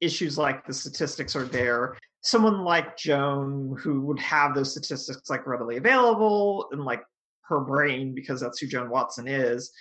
issues 0.02 0.38
like 0.38 0.66
the 0.66 0.74
statistics 0.74 1.38
are 1.38 1.46
there 1.46 1.96
someone 2.26 2.64
like 2.64 2.98
Joan 2.98 3.78
who 3.80 4.02
would 4.02 4.20
have 4.20 4.56
those 4.56 4.72
statistics 4.72 5.30
like 5.30 5.46
readily 5.46 5.78
available 5.78 6.68
and 6.72 6.84
like 6.84 7.04
her 7.48 7.60
brain 7.60 8.16
because 8.16 8.42
that's 8.42 8.58
who 8.60 8.66
Joan 8.66 8.90
Watson 8.90 9.28
is, 9.28 9.72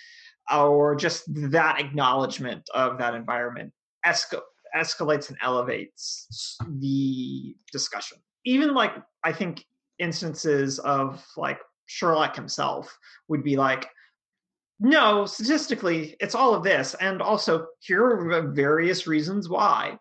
or 0.53 0.95
just 0.95 1.23
that 1.51 1.79
acknowledgement 1.79 2.69
of 2.75 2.99
that 2.99 3.15
environment 3.15 3.73
escal- 4.05 4.43
escalates 4.77 5.29
and 5.29 5.37
elevates 5.41 6.55
the 6.79 7.55
discussion. 7.71 8.19
Even 8.45 8.75
like 8.75 8.93
I 9.23 9.31
think 9.31 9.65
instances 9.97 10.77
of 10.77 11.25
like 11.35 11.59
Sherlock 11.87 12.35
himself 12.35 12.95
would 13.27 13.43
be 13.43 13.55
like, 13.55 13.89
no, 14.79 15.25
statistically, 15.25 16.15
it's 16.19 16.35
all 16.35 16.53
of 16.53 16.63
this, 16.63 16.93
and 17.01 17.23
also 17.23 17.65
here 17.79 18.05
are 18.05 18.51
various 18.51 19.07
reasons 19.07 19.49
why. 19.49 19.97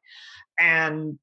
And 0.58 1.18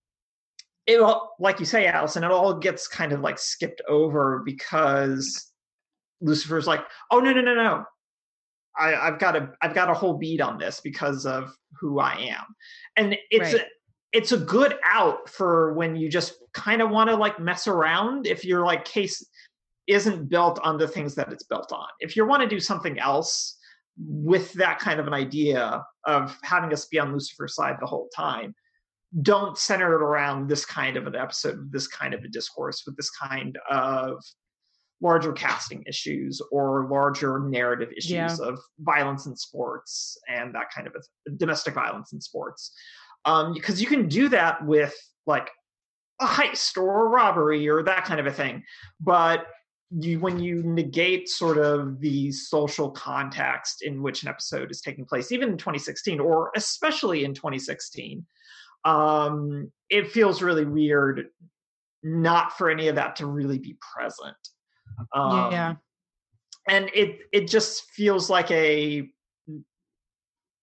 it 0.92 1.02
all, 1.02 1.36
like 1.40 1.60
you 1.60 1.66
say, 1.66 1.88
Allison, 1.88 2.24
it 2.24 2.32
all 2.32 2.54
gets 2.54 2.88
kind 2.88 3.12
of 3.12 3.22
like 3.22 3.40
skipped 3.40 3.82
over 3.88 4.42
because 4.46 5.52
Lucifer's 6.22 6.68
like, 6.68 6.82
oh 7.12 7.20
no 7.20 7.34
no 7.34 7.42
no 7.42 7.56
no, 7.56 7.86
I, 8.78 8.96
I've 8.96 9.20
got 9.20 9.36
a 9.36 9.52
I've 9.62 9.74
got 9.74 9.90
a 9.90 9.94
whole 9.94 10.18
beat 10.18 10.42
on 10.42 10.58
this 10.58 10.80
because 10.80 11.26
of 11.26 11.56
who 11.80 12.00
I 12.00 12.14
am, 12.14 12.46
and 12.96 13.18
it's 13.30 13.54
right. 13.54 13.64
a 13.64 13.66
it's 14.14 14.32
a 14.32 14.38
good 14.38 14.78
out 14.84 15.30
for 15.30 15.74
when 15.74 15.96
you 15.96 16.10
just 16.10 16.36
kind 16.54 16.82
of 16.82 16.90
want 16.90 17.10
to 17.10 17.16
like 17.16 17.40
mess 17.40 17.68
around 17.68 18.28
if 18.28 18.44
your 18.44 18.66
like 18.66 18.86
case 18.86 19.26
isn't 19.88 20.30
built 20.30 20.60
on 20.60 20.78
the 20.78 20.88
things 20.88 21.16
that 21.16 21.32
it's 21.32 21.44
built 21.44 21.72
on. 21.72 21.88
If 22.00 22.16
you 22.16 22.26
want 22.26 22.44
to 22.44 22.48
do 22.48 22.60
something 22.60 23.00
else 23.00 23.58
with 23.98 24.54
that 24.54 24.80
kind 24.80 25.00
of 25.00 25.08
an 25.08 25.14
idea 25.14 25.84
of 26.06 26.38
having 26.44 26.72
us 26.74 26.86
be 26.86 27.00
on 27.00 27.14
Lucifer's 27.14 27.56
side 27.56 27.78
the 27.80 27.88
whole 27.88 28.10
time, 28.16 28.54
don't 29.22 29.58
center 29.58 29.94
it 29.96 30.02
around 30.02 30.48
this 30.48 30.66
kind 30.66 30.96
of 30.96 31.06
an 31.08 31.16
episode, 31.16 31.72
this 31.72 31.88
kind 31.88 32.14
of 32.14 32.24
a 32.24 32.28
discourse, 32.30 32.84
with 32.86 32.96
this 32.96 33.10
kind 33.10 33.58
of 33.70 34.24
larger 35.02 35.34
casting 35.34 35.84
issues 35.88 36.42
or 36.52 36.88
larger 36.90 37.40
narrative 37.40 37.90
issues 37.98 38.12
Yeah. 38.12 38.38
of 38.42 38.60
violence 38.80 39.26
in 39.26 39.36
sports 39.36 40.18
and 40.30 40.54
that 40.56 40.72
kind 40.74 40.88
of 40.88 40.96
a, 40.96 41.32
domestic 41.32 41.74
violence 41.74 42.14
in 42.14 42.22
sports. 42.22 42.72
Um, 43.26 43.54
because 43.54 43.82
you 43.82 43.88
can 43.88 44.08
do 44.08 44.30
that 44.30 44.66
with 44.66 44.96
like 45.26 45.50
a 46.22 46.26
heist 46.26 46.78
or 46.78 47.08
a 47.08 47.10
robbery 47.10 47.68
or 47.68 47.84
that 47.84 48.06
kind 48.06 48.20
of 48.20 48.28
a 48.28 48.32
thing, 48.32 48.64
but 49.00 49.48
you 50.00 50.20
when 50.20 50.40
you 50.40 50.64
negate 50.64 51.28
sort 51.28 51.58
of 51.58 52.00
the 52.00 52.32
social 52.32 52.90
context 52.92 53.82
in 53.82 54.02
which 54.02 54.22
an 54.24 54.30
episode 54.30 54.72
is 54.72 54.80
taking 54.82 55.04
place, 55.04 55.32
even 55.32 55.50
in 55.50 55.58
2016 55.58 56.20
or 56.20 56.52
especially 56.56 57.26
in 57.26 57.34
2016, 57.34 58.26
um, 58.86 59.72
it 59.90 60.12
feels 60.12 60.42
really 60.42 60.66
weird 60.66 61.28
not 62.04 62.58
for 62.58 62.70
any 62.70 62.88
of 62.88 62.96
that 62.96 63.16
to 63.18 63.26
really 63.28 63.60
be 63.60 63.78
present. 63.96 64.36
Um, 65.14 65.52
yeah. 65.52 65.76
and 66.68 66.90
it 66.94 67.20
it 67.32 67.48
just 67.48 67.84
feels 67.92 68.30
like 68.30 68.50
a 68.52 69.08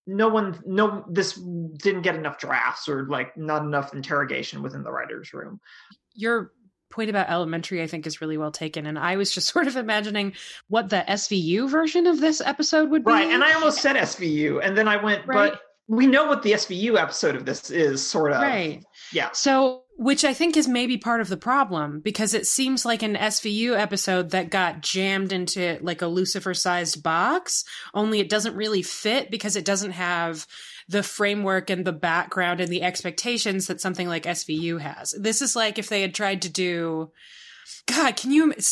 no 0.07 0.29
one 0.29 0.59
no 0.67 1.05
this 1.09 1.35
didn't 1.35 2.03
get 2.03 2.15
enough 2.15 2.39
drafts 2.39 2.89
or 2.89 3.07
like 3.09 3.37
not 3.37 3.63
enough 3.63 3.93
interrogation 3.95 4.63
within 4.63 4.83
the 4.83 4.91
writers 4.91 5.33
room 5.35 5.61
Your 6.15 6.53
point 6.91 7.11
about 7.11 7.29
elementary, 7.29 7.83
I 7.83 7.87
think, 7.87 8.07
is 8.07 8.23
really 8.23 8.39
well 8.39 8.51
taken. 8.51 8.87
And 8.87 8.99
I 8.99 9.17
was 9.19 9.31
just 9.31 9.49
sort 9.53 9.67
of 9.67 9.77
imagining 9.77 10.33
what 10.69 10.89
the 10.89 11.05
SVU 11.07 11.69
version 11.69 12.07
of 12.07 12.19
this 12.19 12.41
episode 12.41 12.89
would 12.91 13.05
be. 13.05 13.11
right 13.13 13.29
and 13.31 13.45
i 13.45 13.53
almost 13.53 13.81
said 13.83 13.97
svu 13.97 14.65
and 14.65 14.77
then 14.77 14.89
i 14.89 14.97
went 15.03 15.27
Right. 15.27 15.53
but 15.53 15.61
we 15.89 16.07
know 16.07 16.27
what 16.27 16.43
the 16.43 16.53
svu 16.53 16.97
episode 17.01 17.35
of 17.35 17.45
this 17.45 17.71
is 17.71 18.07
sort 18.07 18.33
of 18.33 18.41
Right. 18.43 18.85
yeah 19.13 19.31
So, 19.33 19.83
which 19.97 20.25
I 20.25 20.33
think 20.33 20.57
is 20.57 20.69
maybe 20.69 20.97
part 20.97 21.21
of 21.21 21.29
the 21.29 21.37
problem 21.37 21.99
because 22.01 22.33
it 22.33 22.47
seems 22.47 22.85
like 22.85 23.03
an 23.03 23.17
SVU 23.17 23.77
episode 23.77 24.31
that 24.31 24.49
got 24.49 24.81
jammed 24.81 25.33
into 25.33 25.77
like 25.81 26.03
a 26.03 26.07
Lucifer 26.07 26.55
sized 26.55 27.03
box, 27.03 27.65
only 27.95 28.21
it 28.21 28.29
doesn't 28.29 28.55
really 28.55 28.83
fit 28.83 29.29
because 29.29 29.57
it 29.57 29.65
doesn't 29.65 29.91
have 29.91 30.47
the 30.89 31.03
framework 31.03 31.69
and 31.69 31.85
the 31.85 31.93
background 31.93 32.61
and 32.61 32.71
the 32.71 32.83
expectations 32.83 33.67
that 33.67 33.81
something 33.81 34.07
like 34.07 34.23
SVU 34.23 34.81
has. 34.81 35.15
This 35.19 35.43
is 35.43 35.57
like 35.57 35.79
if 35.81 35.89
they 35.89 36.01
had 36.03 36.15
tried 36.15 36.43
to 36.43 36.49
do, 36.49 37.11
God, 37.87 38.17
can 38.17 38.31
you, 38.31 38.55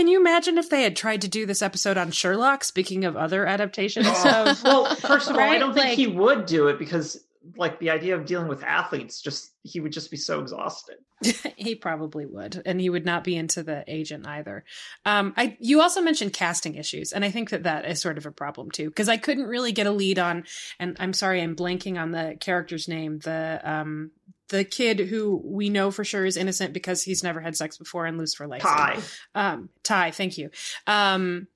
can 0.00 0.08
you 0.08 0.18
imagine 0.18 0.56
if 0.56 0.70
they 0.70 0.82
had 0.82 0.96
tried 0.96 1.20
to 1.20 1.28
do 1.28 1.44
this 1.44 1.60
episode 1.60 1.98
on 1.98 2.10
Sherlock? 2.10 2.64
Speaking 2.64 3.04
of 3.04 3.18
other 3.18 3.44
adaptations 3.46 4.06
of, 4.24 4.62
well 4.64 4.94
first 4.94 5.28
of 5.28 5.36
all 5.36 5.42
i 5.42 5.58
don't 5.58 5.74
think 5.74 5.88
Like- 5.88 5.98
he 5.98 6.06
would 6.06 6.46
do 6.46 6.68
it 6.68 6.78
because 6.78 7.22
like 7.56 7.78
the 7.80 7.90
idea 7.90 8.14
of 8.16 8.24
dealing 8.24 8.48
with 8.48 8.62
athletes 8.64 9.20
just 9.20 9.52
he 9.62 9.78
would 9.80 9.92
just 9.92 10.10
be 10.10 10.16
so 10.16 10.40
exhausted 10.40 10.96
he 11.56 11.74
probably 11.74 12.24
would, 12.24 12.62
and 12.64 12.80
he 12.80 12.88
would 12.88 13.04
not 13.04 13.24
be 13.24 13.36
into 13.36 13.62
the 13.62 13.84
agent 13.86 14.26
either. 14.26 14.64
Um, 15.04 15.34
I 15.36 15.58
you 15.60 15.82
also 15.82 16.00
mentioned 16.00 16.32
casting 16.32 16.76
issues, 16.76 17.12
and 17.12 17.26
I 17.26 17.30
think 17.30 17.50
that 17.50 17.64
that 17.64 17.84
is 17.84 18.00
sort 18.00 18.16
of 18.16 18.24
a 18.24 18.30
problem 18.30 18.70
too 18.70 18.88
because 18.88 19.10
I 19.10 19.18
couldn't 19.18 19.44
really 19.44 19.72
get 19.72 19.86
a 19.86 19.90
lead 19.90 20.18
on. 20.18 20.44
And 20.78 20.96
I'm 20.98 21.12
sorry, 21.12 21.42
I'm 21.42 21.54
blanking 21.54 22.00
on 22.00 22.12
the 22.12 22.38
character's 22.40 22.88
name. 22.88 23.18
The 23.18 23.60
um 23.62 24.12
the 24.50 24.64
kid 24.64 25.00
who 25.00 25.40
we 25.44 25.70
know 25.70 25.90
for 25.90 26.04
sure 26.04 26.26
is 26.26 26.36
innocent 26.36 26.74
because 26.74 27.02
he's 27.02 27.24
never 27.24 27.40
had 27.40 27.56
sex 27.56 27.78
before 27.78 28.04
and 28.06 28.18
loose 28.18 28.34
for 28.34 28.46
life. 28.46 28.62
Ty. 28.62 28.98
Um, 29.34 29.70
Ty, 29.82 30.10
thank 30.10 30.36
you. 30.36 30.50
Um, 30.86 31.46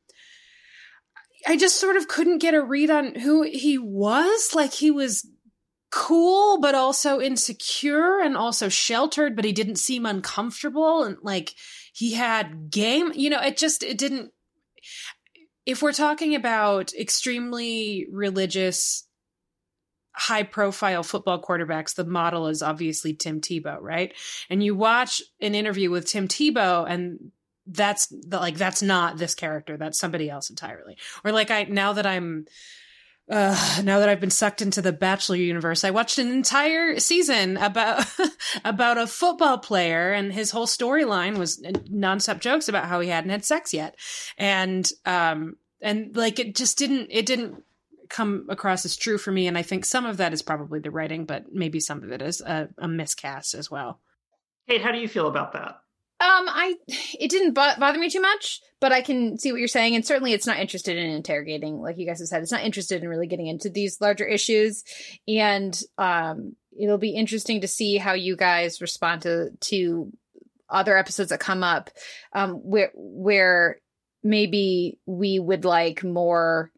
I 1.46 1.56
just 1.56 1.78
sort 1.78 1.96
of 1.96 2.08
couldn't 2.08 2.38
get 2.38 2.54
a 2.54 2.62
read 2.62 2.90
on 2.90 3.16
who 3.16 3.42
he 3.42 3.76
was. 3.76 4.54
Like 4.54 4.72
he 4.72 4.90
was 4.90 5.28
cool, 5.90 6.60
but 6.60 6.74
also 6.74 7.20
insecure 7.20 8.20
and 8.20 8.36
also 8.36 8.68
sheltered, 8.68 9.36
but 9.36 9.44
he 9.44 9.52
didn't 9.52 9.76
seem 9.76 10.06
uncomfortable. 10.06 11.04
And 11.04 11.16
like 11.22 11.54
he 11.92 12.14
had 12.14 12.70
game, 12.70 13.12
you 13.14 13.28
know, 13.28 13.40
it 13.40 13.56
just, 13.56 13.82
it 13.82 13.98
didn't. 13.98 14.32
If 15.66 15.82
we're 15.82 15.92
talking 15.92 16.34
about 16.34 16.92
extremely 16.94 18.06
religious, 18.10 19.06
high 20.14 20.44
profile 20.44 21.02
football 21.02 21.42
quarterbacks, 21.42 21.94
the 21.94 22.04
model 22.04 22.46
is 22.46 22.62
obviously 22.62 23.14
Tim 23.14 23.40
Tebow, 23.40 23.78
right? 23.80 24.14
And 24.48 24.62
you 24.62 24.74
watch 24.74 25.20
an 25.40 25.54
interview 25.54 25.90
with 25.90 26.06
Tim 26.06 26.28
Tebow 26.28 26.88
and 26.88 27.32
that's 27.66 28.06
the, 28.06 28.38
like 28.38 28.56
that's 28.56 28.82
not 28.82 29.16
this 29.16 29.34
character 29.34 29.76
that's 29.76 29.98
somebody 29.98 30.28
else 30.28 30.50
entirely 30.50 30.96
or 31.24 31.32
like 31.32 31.50
i 31.50 31.64
now 31.64 31.94
that 31.94 32.06
i'm 32.06 32.44
uh 33.30 33.80
now 33.82 33.98
that 34.00 34.08
i've 34.08 34.20
been 34.20 34.30
sucked 34.30 34.60
into 34.60 34.82
the 34.82 34.92
bachelor 34.92 35.36
universe 35.36 35.82
i 35.82 35.90
watched 35.90 36.18
an 36.18 36.30
entire 36.30 36.98
season 36.98 37.56
about 37.56 38.04
about 38.64 38.98
a 38.98 39.06
football 39.06 39.56
player 39.56 40.12
and 40.12 40.32
his 40.32 40.50
whole 40.50 40.66
storyline 40.66 41.38
was 41.38 41.62
nonstop 41.90 42.38
jokes 42.38 42.68
about 42.68 42.84
how 42.84 43.00
he 43.00 43.08
hadn't 43.08 43.30
had 43.30 43.44
sex 43.44 43.72
yet 43.72 43.96
and 44.36 44.90
um 45.06 45.56
and 45.80 46.14
like 46.16 46.38
it 46.38 46.54
just 46.54 46.76
didn't 46.76 47.08
it 47.10 47.24
didn't 47.24 47.62
come 48.14 48.46
across 48.48 48.84
as 48.84 48.96
true 48.96 49.18
for 49.18 49.32
me 49.32 49.48
and 49.48 49.58
i 49.58 49.62
think 49.62 49.84
some 49.84 50.06
of 50.06 50.18
that 50.18 50.32
is 50.32 50.40
probably 50.40 50.78
the 50.78 50.90
writing 50.90 51.24
but 51.24 51.52
maybe 51.52 51.80
some 51.80 52.02
of 52.04 52.12
it 52.12 52.22
is 52.22 52.40
a, 52.40 52.68
a 52.78 52.86
miscast 52.86 53.54
as 53.54 53.70
well. 53.70 54.00
Kate 54.68 54.82
how 54.82 54.92
do 54.92 54.98
you 54.98 55.08
feel 55.08 55.26
about 55.26 55.52
that? 55.52 55.80
Um, 56.20 56.46
I 56.48 56.76
it 56.88 57.28
didn't 57.28 57.54
bo- 57.54 57.74
bother 57.78 57.98
me 57.98 58.08
too 58.08 58.20
much, 58.20 58.60
but 58.80 58.92
I 58.92 59.02
can 59.02 59.36
see 59.36 59.50
what 59.50 59.58
you're 59.58 59.66
saying, 59.68 59.96
and 59.96 60.06
certainly 60.06 60.32
it's 60.32 60.46
not 60.46 60.60
interested 60.60 60.96
in 60.96 61.10
interrogating, 61.10 61.80
like 61.80 61.98
you 61.98 62.06
guys 62.06 62.20
have 62.20 62.28
said, 62.28 62.40
it's 62.40 62.52
not 62.52 62.62
interested 62.62 63.02
in 63.02 63.08
really 63.08 63.26
getting 63.26 63.48
into 63.48 63.68
these 63.68 64.00
larger 64.00 64.24
issues, 64.24 64.84
and 65.26 65.78
um, 65.98 66.54
it'll 66.80 66.98
be 66.98 67.10
interesting 67.10 67.62
to 67.62 67.68
see 67.68 67.96
how 67.96 68.12
you 68.12 68.36
guys 68.36 68.80
respond 68.80 69.22
to 69.22 69.50
to 69.60 70.12
other 70.68 70.96
episodes 70.96 71.30
that 71.30 71.40
come 71.40 71.64
up, 71.64 71.90
um, 72.32 72.52
where 72.52 72.92
where 72.94 73.80
maybe 74.22 75.00
we 75.06 75.40
would 75.40 75.64
like 75.64 76.04
more 76.04 76.70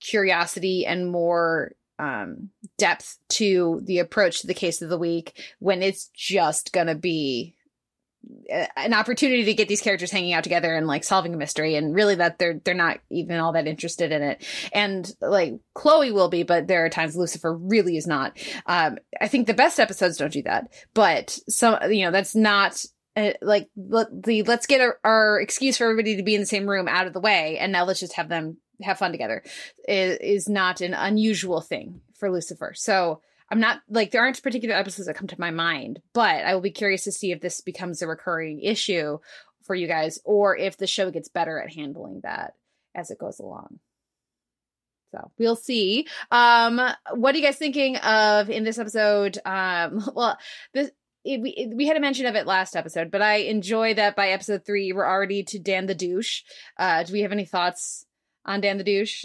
curiosity 0.00 0.86
and 0.86 1.10
more 1.10 1.72
um 1.98 2.50
depth 2.76 3.18
to 3.28 3.80
the 3.84 3.98
approach 3.98 4.40
to 4.40 4.46
the 4.46 4.54
case 4.54 4.82
of 4.82 4.88
the 4.88 4.98
week 4.98 5.42
when 5.58 5.82
it's 5.82 6.10
just 6.14 6.72
gonna 6.72 6.94
be 6.94 7.56
an 8.76 8.94
opportunity 8.94 9.44
to 9.44 9.54
get 9.54 9.68
these 9.68 9.80
characters 9.80 10.10
hanging 10.10 10.32
out 10.32 10.42
together 10.42 10.74
and 10.74 10.86
like 10.86 11.04
solving 11.04 11.34
a 11.34 11.36
mystery 11.36 11.76
and 11.76 11.94
really 11.94 12.14
that 12.16 12.38
they're 12.38 12.60
they're 12.64 12.74
not 12.74 12.98
even 13.10 13.38
all 13.38 13.52
that 13.52 13.66
interested 13.66 14.12
in 14.12 14.22
it. 14.22 14.44
And 14.72 15.10
like 15.20 15.54
chloe 15.74 16.12
will 16.12 16.28
be 16.28 16.42
but 16.42 16.66
there 16.66 16.84
are 16.84 16.90
times 16.90 17.16
lucifer 17.16 17.54
really 17.54 17.96
is 17.96 18.06
not. 18.06 18.38
Um 18.66 18.98
i 19.20 19.28
think 19.28 19.46
the 19.46 19.54
best 19.54 19.80
episodes 19.80 20.18
don't 20.18 20.32
do 20.32 20.42
that 20.42 20.72
but 20.94 21.38
some 21.48 21.78
you 21.90 22.04
know 22.04 22.10
that's 22.10 22.34
not 22.34 22.84
uh, 23.16 23.32
like 23.40 23.68
let, 23.76 24.06
the 24.10 24.42
let's 24.42 24.66
get 24.66 24.80
our, 24.80 24.98
our 25.04 25.40
excuse 25.40 25.76
for 25.76 25.84
everybody 25.84 26.16
to 26.16 26.22
be 26.22 26.34
in 26.34 26.40
the 26.40 26.46
same 26.46 26.68
room 26.68 26.88
out 26.88 27.06
of 27.06 27.12
the 27.12 27.20
way 27.20 27.58
and 27.58 27.72
now 27.72 27.84
let's 27.84 28.00
just 28.00 28.14
have 28.14 28.28
them 28.28 28.58
have 28.82 28.98
fun 28.98 29.12
together 29.12 29.42
is, 29.86 30.18
is 30.18 30.48
not 30.48 30.80
an 30.80 30.94
unusual 30.94 31.60
thing 31.60 32.00
for 32.14 32.30
lucifer 32.30 32.72
so 32.74 33.20
I'm 33.50 33.60
not 33.60 33.80
like 33.88 34.10
there 34.10 34.22
aren't 34.22 34.42
particular 34.42 34.74
episodes 34.74 35.06
that 35.06 35.16
come 35.16 35.28
to 35.28 35.40
my 35.40 35.50
mind, 35.50 36.02
but 36.12 36.44
I 36.44 36.54
will 36.54 36.60
be 36.60 36.70
curious 36.70 37.04
to 37.04 37.12
see 37.12 37.32
if 37.32 37.40
this 37.40 37.60
becomes 37.60 38.02
a 38.02 38.06
recurring 38.06 38.60
issue 38.60 39.18
for 39.64 39.74
you 39.74 39.86
guys 39.86 40.18
or 40.24 40.56
if 40.56 40.76
the 40.76 40.86
show 40.86 41.10
gets 41.10 41.28
better 41.28 41.60
at 41.60 41.72
handling 41.72 42.20
that 42.24 42.54
as 42.94 43.10
it 43.10 43.18
goes 43.18 43.38
along. 43.38 43.78
So 45.12 45.30
we'll 45.38 45.56
see. 45.56 46.06
Um, 46.30 46.80
what 47.14 47.34
are 47.34 47.38
you 47.38 47.44
guys 47.44 47.56
thinking 47.56 47.96
of 47.96 48.50
in 48.50 48.64
this 48.64 48.78
episode? 48.78 49.38
Um, 49.44 50.02
well, 50.14 50.36
this 50.74 50.90
it, 51.24 51.40
we, 51.40 51.50
it, 51.50 51.76
we 51.76 51.86
had 51.86 51.96
a 51.96 52.00
mention 52.00 52.26
of 52.26 52.34
it 52.34 52.46
last 52.46 52.76
episode, 52.76 53.10
but 53.10 53.22
I 53.22 53.36
enjoy 53.36 53.94
that 53.94 54.16
by 54.16 54.28
episode 54.28 54.64
three 54.64 54.92
we're 54.92 55.08
already 55.08 55.42
to 55.44 55.58
Dan 55.58 55.86
the 55.86 55.94
douche. 55.94 56.42
Uh, 56.78 57.02
do 57.02 57.12
we 57.12 57.22
have 57.22 57.32
any 57.32 57.44
thoughts 57.44 58.06
on 58.48 58.60
Dan 58.60 58.78
the 58.78 58.84
douche? 58.84 59.24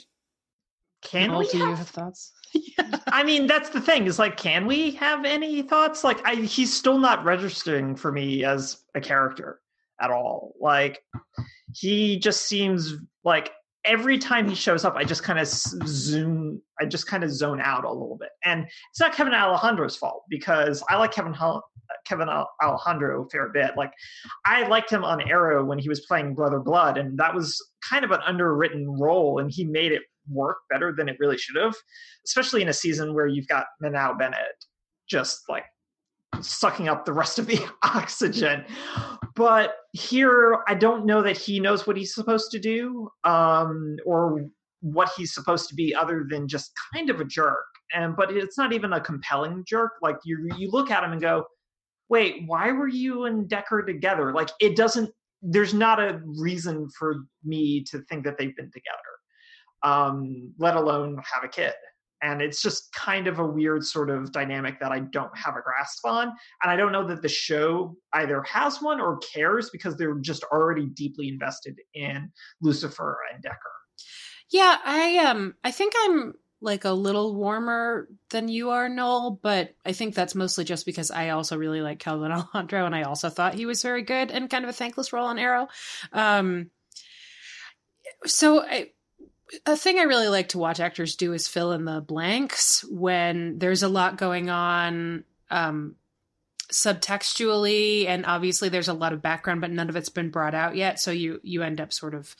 can 1.02 1.32
Paul, 1.32 1.40
we 1.40 1.48
do 1.48 1.58
you 1.58 1.66
have 1.66 1.80
have 1.80 1.90
thoughts 1.90 2.32
I 3.08 3.24
mean, 3.24 3.48
that's 3.48 3.70
the 3.70 3.82
thing. 3.82 4.06
Is 4.06 4.20
like, 4.20 4.38
can 4.38 4.66
we 4.66 4.92
have 4.92 5.26
any 5.26 5.62
thoughts? 5.62 6.04
Like, 6.04 6.26
I, 6.26 6.36
he's 6.36 6.74
still 6.74 6.98
not 6.98 7.24
registering 7.24 7.96
for 7.96 8.12
me 8.12 8.44
as 8.44 8.84
a 8.96 9.02
character 9.02 9.60
at 10.00 10.12
all. 10.12 10.54
Like, 10.60 11.04
he 11.74 12.20
just 12.20 12.44
seems 12.44 12.96
like 13.24 13.52
every 13.86 14.18
time 14.18 14.48
he 14.48 14.56
shows 14.56 14.86
up, 14.86 14.96
I 14.96 15.04
just 15.04 15.24
kind 15.24 15.40
of 15.40 15.48
zoom. 15.48 16.62
I 16.80 16.86
just 16.86 17.08
kind 17.08 17.24
of 17.24 17.32
zone 17.32 17.62
out 17.62 17.84
a 17.84 17.92
little 17.92 18.18
bit, 18.20 18.30
and 18.44 18.66
it's 18.92 19.00
not 19.00 19.14
Kevin 19.14 19.34
Alejandro's 19.34 19.96
fault 19.96 20.24
because 20.30 20.84
I 20.90 20.98
like 20.98 21.12
Kevin 21.12 21.36
Kevin 22.06 22.30
Alejandro 22.62 23.24
a 23.24 23.30
fair 23.30 23.50
bit. 23.50 23.72
Like, 23.78 23.92
I 24.46 24.68
liked 24.68 24.90
him 24.90 25.04
on 25.04 25.22
Arrow 25.22 25.66
when 25.66 25.80
he 25.80 25.90
was 25.90 26.06
playing 26.06 26.36
Brother 26.36 26.60
Blood, 26.60 26.98
and 26.98 27.18
that 27.20 27.36
was 27.36 27.58
kind 27.88 28.06
of 28.06 28.12
an 28.12 28.22
underwritten 28.26 28.90
role, 29.00 29.40
and 29.40 29.52
he 29.52 29.66
made 29.66 29.92
it 29.92 30.02
work 30.30 30.58
better 30.70 30.94
than 30.96 31.10
it 31.10 31.18
really 31.20 31.38
should 31.38 31.62
have 31.62 31.76
especially 32.26 32.62
in 32.62 32.70
a 32.70 32.74
season 32.74 33.14
where 33.14 33.28
you've 33.28 33.48
got 33.48 33.66
Manu 33.82 34.18
Bennett 34.18 34.66
just 35.10 35.42
like 35.50 35.66
sucking 36.42 36.88
up 36.88 37.06
the 37.06 37.14
rest 37.14 37.40
of 37.40 37.48
the 37.48 37.60
oxygen. 37.84 38.66
But 39.36 39.76
here, 39.94 40.60
I 40.68 40.76
don't 40.76 41.06
know 41.06 41.22
that 41.22 41.38
he 41.38 41.60
knows 41.60 41.88
what 41.88 41.98
he's 41.98 42.14
supposed 42.14 42.52
to 42.52 42.60
do 42.60 43.10
um, 43.24 43.98
or 44.06 44.46
what 44.82 45.12
he's 45.16 45.34
supposed 45.34 45.70
to 45.70 45.76
be 45.76 45.96
other 45.96 46.26
than 46.30 46.48
just 46.48 46.72
kind 46.94 47.10
of 47.10 47.20
a 47.20 47.26
jerk. 47.26 47.66
And 47.94 48.16
but 48.16 48.32
it's 48.32 48.58
not 48.58 48.74
even 48.74 48.94
a 48.94 49.02
compelling 49.02 49.64
jerk. 49.68 49.94
Like 50.02 50.18
you, 50.26 50.50
you 50.58 50.70
look 50.72 50.92
at 50.92 51.04
him 51.04 51.12
and 51.12 51.22
go, 51.22 51.46
"Wait, 52.10 52.44
why 52.48 52.72
were 52.72 52.88
you 52.88 53.26
and 53.26 53.48
Decker 53.48 53.84
together?" 53.84 54.34
Like 54.34 54.50
it 54.60 54.76
doesn't 54.76 55.12
there's 55.44 55.74
not 55.74 56.00
a 56.00 56.22
reason 56.24 56.90
for 56.98 57.26
me 57.44 57.84
to 57.84 58.00
think 58.10 58.24
that 58.24 58.38
they've 58.38 58.56
been 58.56 58.72
together, 58.72 59.84
um, 59.84 60.54
let 60.58 60.76
alone 60.78 61.22
have 61.32 61.44
a 61.44 61.50
kid. 61.50 61.74
And 62.24 62.42
it's 62.42 62.62
just 62.62 62.92
kind 62.94 63.28
of 63.28 63.40
a 63.40 63.46
weird 63.46 63.84
sort 63.84 64.10
of 64.10 64.32
dynamic 64.32 64.80
that 64.80 64.92
I 64.92 65.00
don't 65.00 65.36
have 65.38 65.56
a 65.56 65.62
grasp 65.62 66.06
on. 66.06 66.30
And 66.64 66.72
I 66.72 66.76
don't 66.76 66.92
know 66.92 67.06
that 67.08 67.22
the 67.22 67.30
show 67.30 67.96
either 68.14 68.42
has 68.44 68.82
one 68.82 69.02
or 69.02 69.18
cares 69.18 69.70
because 69.70 69.98
they're 69.98 70.16
just 70.16 70.44
already 70.46 70.88
deeply 70.88 71.28
invested 71.28 71.80
in 71.94 72.32
Lucifer 72.62 73.20
and 73.32 73.44
Decker. 73.44 73.58
Yeah, 74.50 74.78
I 74.84 75.18
um 75.18 75.56
I 75.64 75.72
think 75.72 75.94
I'm 76.06 76.34
like 76.62 76.86
a 76.86 76.92
little 76.92 77.36
warmer 77.36 78.08
than 78.30 78.48
you 78.48 78.70
are, 78.70 78.88
Noel, 78.88 79.38
but 79.42 79.76
I 79.86 79.92
think 79.92 80.16
that's 80.16 80.34
mostly 80.34 80.64
just 80.64 80.86
because 80.86 81.12
I 81.12 81.30
also 81.30 81.58
really 81.58 81.82
like 81.82 82.00
Kevin 82.00 82.32
Alejandro 82.32 82.86
and 82.86 82.96
I 82.96 83.04
also 83.04 83.30
thought 83.30 83.56
he 83.56 83.66
was 83.66 83.82
very 83.82 84.04
good 84.04 84.32
and 84.32 84.50
kind 84.50 84.64
of 84.64 84.70
a 84.70 84.74
thankless 84.74 85.12
role 85.12 85.28
on 85.28 85.40
Arrow. 85.40 85.68
Um 86.14 86.70
so 88.26 88.64
I 88.64 88.92
a 89.66 89.78
thing 89.78 90.00
I 90.00 90.04
really 90.04 90.30
like 90.30 90.50
to 90.50 90.58
watch 90.58 90.80
actors 90.80 91.16
do 91.16 91.34
is 91.34 91.48
fill 91.48 91.72
in 91.74 91.86
the 91.86 92.02
blanks 92.02 92.84
when 92.90 93.60
there's 93.60 93.84
a 93.84 93.88
lot 93.88 94.18
going 94.18 94.50
on 94.50 95.24
um, 95.50 95.96
subtextually, 96.72 98.08
and 98.08 98.26
obviously 98.26 98.70
there's 98.70 98.88
a 98.88 98.94
lot 98.94 99.14
of 99.14 99.22
background, 99.22 99.62
but 99.62 99.72
none 99.72 99.90
of 99.90 99.96
it's 99.96 100.10
been 100.10 100.30
brought 100.30 100.56
out 100.56 100.76
yet. 100.76 101.00
So 101.00 101.12
you 101.12 101.40
you 101.44 101.64
end 101.64 101.80
up 101.80 101.94
sort 101.94 102.16
of 102.16 102.36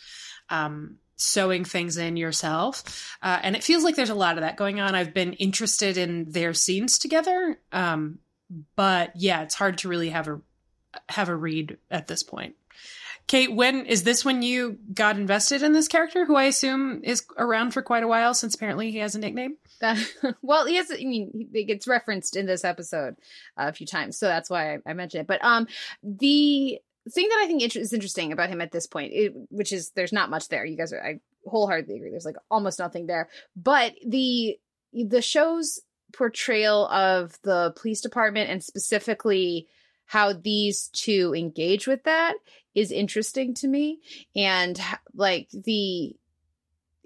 um, 0.50 0.98
sewing 1.16 1.64
things 1.66 1.98
in 1.98 2.18
yourself, 2.18 3.16
uh, 3.22 3.40
and 3.44 3.56
it 3.56 3.64
feels 3.64 3.84
like 3.84 3.96
there's 3.96 4.10
a 4.10 4.16
lot 4.16 4.38
of 4.38 4.42
that 4.42 4.58
going 4.58 4.80
on. 4.80 4.96
I've 4.96 5.14
been 5.14 5.34
interested 5.34 5.98
in 5.98 6.32
their 6.32 6.54
scenes 6.54 6.98
together, 6.98 7.60
um, 7.72 8.20
but 8.76 9.12
yeah, 9.16 9.44
it's 9.44 9.56
hard 9.56 9.78
to 9.80 9.90
really 9.90 10.10
have 10.10 10.28
a 10.28 10.42
have 11.10 11.30
a 11.30 11.36
read 11.36 11.78
at 11.92 12.08
this 12.08 12.24
point. 12.24 12.56
Kate, 13.28 13.54
when 13.54 13.86
is 13.86 14.04
this 14.04 14.26
when 14.26 14.42
you 14.42 14.78
got 14.94 15.18
invested 15.18 15.64
in 15.64 15.72
this 15.72 15.88
character, 15.88 16.26
who 16.26 16.36
I 16.36 16.44
assume 16.44 17.02
is 17.04 17.26
around 17.38 17.72
for 17.72 17.82
quite 17.82 18.04
a 18.04 18.08
while 18.08 18.34
since 18.34 18.56
apparently 18.56 18.92
he 18.92 19.00
has 19.00 19.16
a 19.16 19.20
nickname? 19.20 19.58
That, 19.82 19.98
well, 20.42 20.66
he 20.66 20.76
has. 20.76 20.92
I 20.92 20.98
mean, 20.98 21.50
it 21.54 21.66
gets 21.66 21.88
referenced 21.88 22.36
in 22.36 22.46
this 22.46 22.64
episode 22.64 23.16
uh, 23.58 23.68
a 23.68 23.74
few 23.74 23.88
times, 23.88 24.18
so 24.18 24.28
that's 24.28 24.50
why 24.50 24.76
I, 24.76 24.78
I 24.86 24.94
mentioned 24.94 25.22
it. 25.22 25.28
But 25.28 25.44
um, 25.44 25.68
the 26.04 26.80
thing 27.10 27.28
that 27.30 27.42
I 27.44 27.48
think 27.48 27.76
is 27.76 27.94
interesting 27.94 28.32
about 28.32 28.50
him 28.50 28.62
at 28.62 28.72
this 28.72 28.88
point, 28.88 29.14
it, 29.14 29.34
which 29.50 29.72
is 29.72 29.92
there's 29.92 30.14
not 30.14 30.30
much 30.30 30.50
there. 30.50 30.66
You 30.66 30.78
guys 30.78 30.94
are, 30.94 31.04
I 31.04 31.20
wholeheartedly 31.46 31.96
agree. 31.96 32.12
There's 32.12 32.26
like 32.26 32.38
almost 32.52 32.80
nothing 32.80 33.08
there, 33.08 33.30
but 33.56 33.94
the 34.06 34.58
the 34.94 35.22
show's 35.22 35.80
portrayal 36.14 36.88
of 36.90 37.38
the 37.42 37.74
police 37.76 38.02
department 38.02 38.50
and 38.50 38.64
specifically 38.64 39.68
how 40.06 40.34
these 40.34 40.90
two 40.90 41.34
engage 41.36 41.88
with 41.88 42.04
that 42.04 42.36
is 42.76 42.92
interesting 42.92 43.54
to 43.56 43.68
me. 43.68 44.00
And 44.36 44.80
like 45.14 45.50
the 45.52 46.16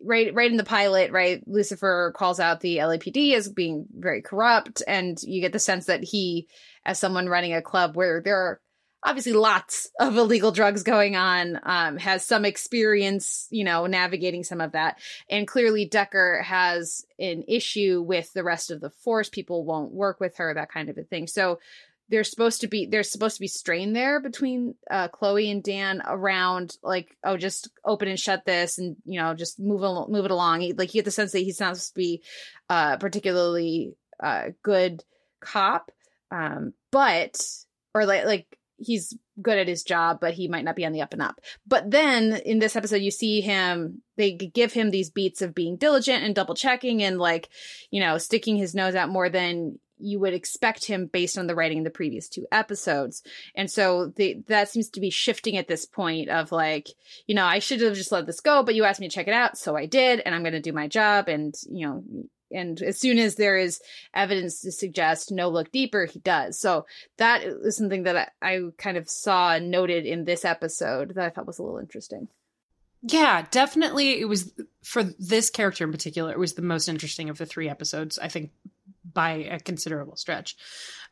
right 0.04 0.34
right 0.34 0.52
in 0.52 0.58
the 0.58 0.64
pilot 0.64 1.12
right 1.12 1.42
lucifer 1.48 2.14
calls 2.16 2.40
out 2.40 2.60
the 2.60 2.78
lapd 2.78 3.34
as 3.34 3.50
being 3.50 3.86
very 3.96 4.22
corrupt. 4.22 4.84
And 4.88 5.22
you 5.24 5.42
get 5.42 5.54
the 5.54 5.60
sense 5.60 5.86
that 5.86 6.04
he 6.04 6.48
as 6.86 7.00
someone 7.00 7.28
running 7.28 7.54
a 7.54 7.62
club 7.62 7.96
where 7.96 8.22
there 8.22 8.38
are 8.38 8.62
obviously 9.04 9.34
lots 9.34 9.90
of 10.00 10.18
illegal 10.18 10.52
drugs 10.52 10.84
going 10.84 11.16
on 11.16 11.60
um, 11.64 11.98
has 11.98 12.26
some 12.26 12.46
experience 12.46 13.48
you 13.50 13.64
know 13.64 13.88
navigating 13.88 14.44
some 14.44 14.62
of 14.62 14.74
that. 14.74 15.00
And 15.30 15.48
clearly 15.48 15.86
decker 15.86 16.42
has 16.44 17.06
an 17.20 17.44
issue 17.48 18.04
with 18.06 18.32
the 18.34 18.44
rest 18.44 18.70
of 18.70 18.82
the 18.82 18.92
force. 18.92 19.30
People 19.30 19.66
won't 19.66 19.92
work 19.92 20.20
with 20.20 20.38
her 20.38 20.54
that 20.54 20.72
kind 20.72 20.90
of 20.90 20.98
a 20.98 21.04
thing. 21.04 21.28
So 21.28 21.60
there's 22.10 22.30
supposed 22.30 22.62
to 22.62 22.68
be 22.68 22.86
there's 22.86 23.12
supposed 23.12 23.36
to 23.36 23.42
be 23.42 23.48
strain 23.48 23.94
there 23.94 24.20
between 24.20 24.76
uh, 24.90 25.08
Chloe 25.10 25.52
and 25.52 25.64
Dan 25.64 26.02
around 26.06 26.78
like 26.82 27.16
oh 27.24 27.38
just 27.38 27.70
open 27.84 28.08
and 28.08 28.20
shut 28.20 28.46
this 28.46 28.78
and 28.78 28.96
you 29.06 29.20
know 29.20 29.34
just 29.34 29.60
move 29.60 29.84
al- 29.84 30.08
move 30.10 30.26
it 30.26 30.32
along. 30.32 30.62
He, 30.62 30.74
like 30.74 30.94
you 30.94 31.00
get 31.00 31.06
the 31.06 31.12
sense 31.12 31.32
that 31.34 31.40
he's 31.40 31.60
not 31.60 31.76
supposed 31.76 31.94
to 31.94 32.00
be 32.00 32.24
uh, 32.70 32.98
particularly 32.98 33.96
uh, 34.22 34.50
good 34.64 35.04
cop, 35.42 35.92
um, 36.32 36.74
but 36.92 37.40
or 37.94 38.06
like 38.06 38.26
like 38.26 38.58
he's 38.78 39.16
good 39.42 39.58
at 39.58 39.68
his 39.68 39.84
job, 39.84 40.20
but 40.22 40.34
he 40.34 40.48
might 40.48 40.64
not 40.64 40.76
be 40.76 40.86
on 40.86 40.92
the 40.92 41.02
up 41.02 41.14
and 41.14 41.22
up. 41.22 41.42
But 41.66 41.92
then 41.92 42.36
in 42.46 42.60
this 42.60 42.76
episode, 42.76 42.98
you 42.98 43.12
see 43.12 43.42
him, 43.42 44.02
they 44.16 44.32
give 44.32 44.74
him 44.74 44.90
these 44.90 45.10
beats 45.10 45.42
of 45.42 45.56
being 45.56 45.78
diligent 45.78 46.24
and 46.24 46.34
double 46.34 46.56
checking 46.56 47.04
and 47.04 47.18
like, 47.18 47.50
you 47.92 48.00
know, 48.00 48.18
sticking 48.18 48.56
his 48.56 48.76
nose 48.76 48.96
out 48.96 49.10
more 49.10 49.30
than 49.30 49.80
you 50.00 50.20
would 50.20 50.34
expect 50.34 50.86
him 50.86 51.08
based 51.08 51.38
on 51.38 51.48
the 51.48 51.56
writing 51.56 51.80
in 51.80 51.84
the 51.84 51.90
previous 51.90 52.30
two 52.30 52.46
episodes. 52.52 53.24
And 53.56 53.70
so 53.70 54.14
the, 54.16 54.44
that 54.48 54.70
seems 54.70 54.90
to 54.92 55.00
be 55.00 55.10
shifting 55.10 55.58
at 55.58 55.68
this 55.68 55.86
point 55.86 56.30
of 56.30 56.52
like, 56.52 56.90
you 57.26 57.36
know, 57.36 57.46
I 57.46 57.60
should 57.60 57.82
have 57.82 57.96
just 57.96 58.12
let 58.12 58.26
this 58.26 58.40
go, 58.40 58.64
but 58.64 58.76
you 58.76 58.84
asked 58.84 59.00
me 59.00 59.08
to 59.10 59.14
check 59.14 59.28
it 59.28 59.34
out. 59.34 59.58
So 59.58 59.76
I 59.76 59.86
did, 59.86 60.22
and 60.22 60.34
I'm 60.34 60.44
going 60.44 60.54
to 60.54 60.62
do 60.62 60.74
my 60.74 60.88
job. 60.88 61.28
And, 61.28 61.56
you 61.70 61.88
know, 61.88 62.04
and 62.52 62.82
as 62.82 63.00
soon 63.00 63.18
as 63.20 63.36
there 63.36 63.58
is 63.58 63.82
evidence 64.14 64.62
to 64.62 64.72
suggest 64.72 65.32
no 65.32 65.50
look 65.50 65.72
deeper, 65.72 66.06
he 66.06 66.20
does. 66.20 66.60
So 66.60 66.86
that 67.18 67.44
is 67.44 67.76
something 67.76 68.04
that 68.04 68.34
I, 68.42 68.56
I 68.56 68.62
kind 68.78 68.98
of 68.98 69.10
saw 69.10 69.54
and 69.54 69.70
noted 69.70 70.06
in 70.06 70.24
this 70.24 70.46
episode 70.46 71.16
that 71.16 71.26
I 71.26 71.30
thought 71.30 71.48
was 71.48 71.60
a 71.60 71.64
little 71.64 71.80
interesting. 71.80 72.28
Yeah, 73.04 73.46
definitely. 73.52 74.20
It 74.20 74.26
was 74.26 74.52
for 74.84 75.04
this 75.04 75.50
character 75.50 75.84
in 75.84 75.92
particular, 75.92 76.32
it 76.32 76.40
was 76.40 76.54
the 76.54 76.62
most 76.62 76.88
interesting 76.88 77.30
of 77.30 77.38
the 77.38 77.46
three 77.46 77.70
episodes. 77.70 78.18
I 78.18 78.28
think 78.28 78.52
by 79.14 79.32
a 79.32 79.60
considerable 79.60 80.16
stretch. 80.16 80.56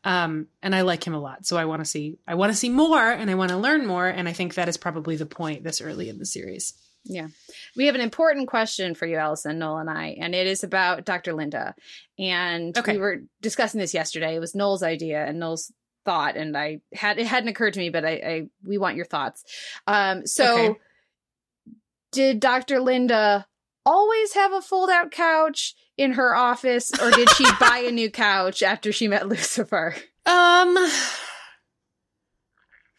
Um, 0.03 0.47
and 0.62 0.75
I 0.75 0.81
like 0.81 1.05
him 1.05 1.15
a 1.15 1.19
lot. 1.19 1.45
So 1.45 1.58
I 1.58 1.65
want 1.65 1.81
to 1.81 1.86
see 1.86 2.19
I 2.27 2.36
want 2.36 2.51
to 2.51 2.58
see 2.58 2.69
more 2.69 3.12
and 3.12 3.29
I 3.29 3.36
want 3.36 3.49
to 3.49 3.58
learn 3.58 3.86
more. 3.86 4.08
And 4.08 4.29
I 4.29 4.34
think 4.34 4.53
that 4.53 4.69
is 4.69 4.77
probably 4.77 5.15
the 5.15 5.25
point 5.25 5.63
this 5.63 5.81
early 5.81 6.10
in 6.10 6.19
the 6.19 6.25
series. 6.25 6.73
Yeah. 7.05 7.27
We 7.75 7.86
have 7.86 7.95
an 7.95 8.01
important 8.01 8.47
question 8.47 8.95
for 8.95 9.05
you, 9.05 9.17
Allison, 9.17 9.60
Noel, 9.60 9.77
and 9.77 9.89
I, 9.89 10.17
and 10.19 10.34
it 10.34 10.47
is 10.47 10.63
about 10.63 11.05
Dr. 11.05 11.34
Linda. 11.34 11.75
And 12.17 12.75
okay. 12.75 12.93
we 12.93 12.97
were 12.97 13.21
discussing 13.41 13.79
this 13.79 13.93
yesterday. 13.93 14.36
It 14.36 14.39
was 14.39 14.55
Noel's 14.55 14.81
idea 14.84 15.23
and 15.23 15.39
Noel's 15.39 15.71
thought, 16.03 16.36
and 16.36 16.58
I 16.58 16.81
had 16.93 17.19
it 17.19 17.27
hadn't 17.27 17.49
occurred 17.49 17.73
to 17.73 17.79
me, 17.79 17.89
but 17.89 18.05
I, 18.05 18.12
I 18.12 18.47
we 18.63 18.77
want 18.77 18.95
your 18.95 19.05
thoughts. 19.05 19.43
Um, 19.86 20.25
so 20.25 20.58
okay. 20.58 20.79
did 22.12 22.39
Dr. 22.39 22.79
Linda 22.79 23.45
always 23.86 24.34
have 24.34 24.54
a 24.54 24.62
fold 24.62 24.89
out 24.89 25.12
couch 25.12 25.76
in 25.98 26.13
her 26.13 26.36
office 26.36 26.91
or 27.00 27.12
did 27.12 27.30
she 27.32 27.45
buy 27.60 27.84
a 27.88 27.91
new 27.91 28.10
couch 28.10 28.63
after 28.63 28.91
she 28.91 29.08
met 29.08 29.28
Lucifer? 29.28 29.95
Um 30.26 30.78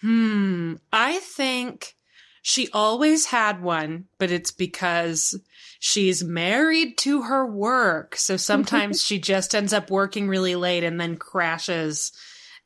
Hmm, 0.00 0.74
I 0.92 1.18
think 1.18 1.96
she 2.42 2.68
always 2.72 3.26
had 3.26 3.60
one, 3.62 4.04
but 4.18 4.30
it's 4.30 4.52
because 4.52 5.34
she's 5.80 6.22
married 6.22 6.96
to 6.98 7.22
her 7.22 7.44
work. 7.44 8.14
So 8.16 8.36
sometimes 8.36 9.02
she 9.04 9.18
just 9.18 9.54
ends 9.54 9.72
up 9.72 9.90
working 9.90 10.28
really 10.28 10.54
late 10.54 10.84
and 10.84 11.00
then 11.00 11.16
crashes 11.16 12.12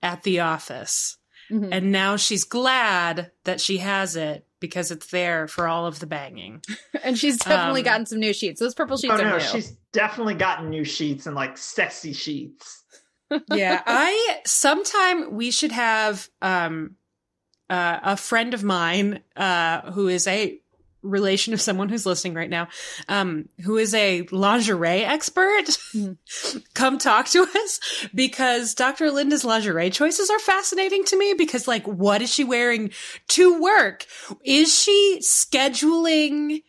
at 0.03 0.23
the 0.23 0.41
office. 0.41 1.17
Mm-hmm. 1.51 1.73
And 1.73 1.93
now 1.93 2.17
she's 2.17 2.45
glad 2.45 3.31
that 3.45 3.61
she 3.61 3.79
has 3.79 4.17
it 4.17 4.47
because 4.61 4.91
it's 4.91 5.07
there 5.07 5.49
for 5.49 5.67
all 5.67 5.87
of 5.87 5.99
the 5.99 6.07
banging. 6.07 6.63
and 7.03 7.19
she's 7.19 7.39
definitely 7.39 7.81
um, 7.81 7.85
gotten 7.85 8.07
some 8.07 8.21
new 8.21 8.33
sheets. 8.33 8.61
Those 8.61 8.75
purple 8.75 8.97
sheets 8.97 9.15
oh, 9.15 9.23
no, 9.23 9.39
new. 9.39 9.41
She's 9.41 9.77
definitely 9.93 10.35
gotten 10.35 10.71
new 10.71 10.85
sheets 10.85 11.27
and 11.27 11.35
like 11.35 11.59
sexy 11.59 12.13
sheets. 12.13 12.85
yeah, 13.53 13.83
I 13.87 14.41
sometime 14.47 15.35
we 15.35 15.51
should 15.51 15.73
have 15.73 16.29
um 16.43 16.97
uh, 17.69 18.01
a 18.03 18.17
friend 18.17 18.53
of 18.55 18.65
mine 18.65 19.21
uh 19.37 19.93
who 19.93 20.09
is 20.09 20.27
a 20.27 20.61
relation 21.03 21.55
of 21.55 21.61
someone 21.61 21.89
who's 21.89 22.07
listening 22.07 22.35
right 22.35 22.51
now, 22.51 22.69
um, 23.09 23.49
who 23.65 23.77
is 23.77 23.95
a 23.95 24.23
lingerie 24.31 25.05
expert, 25.05 25.65
mm. 25.95 26.17
come 26.75 26.99
talk 26.99 27.27
to 27.29 27.43
us 27.43 27.81
because 28.15 28.75
Dr. 28.75 29.11
Linda's 29.11 29.45
lingerie 29.45 29.91
choices 29.91 30.31
are 30.31 30.39
fascinating 30.39 31.05
to 31.05 31.19
me 31.19 31.35
because 31.37 31.69
like, 31.69 31.87
what 31.87 32.23
is 32.23 32.33
she 32.33 32.45
wearing 32.45 32.91
to 33.29 33.61
work? 33.61 34.07
Is 34.45 34.77
she 34.77 35.21
scheduling 35.23 36.63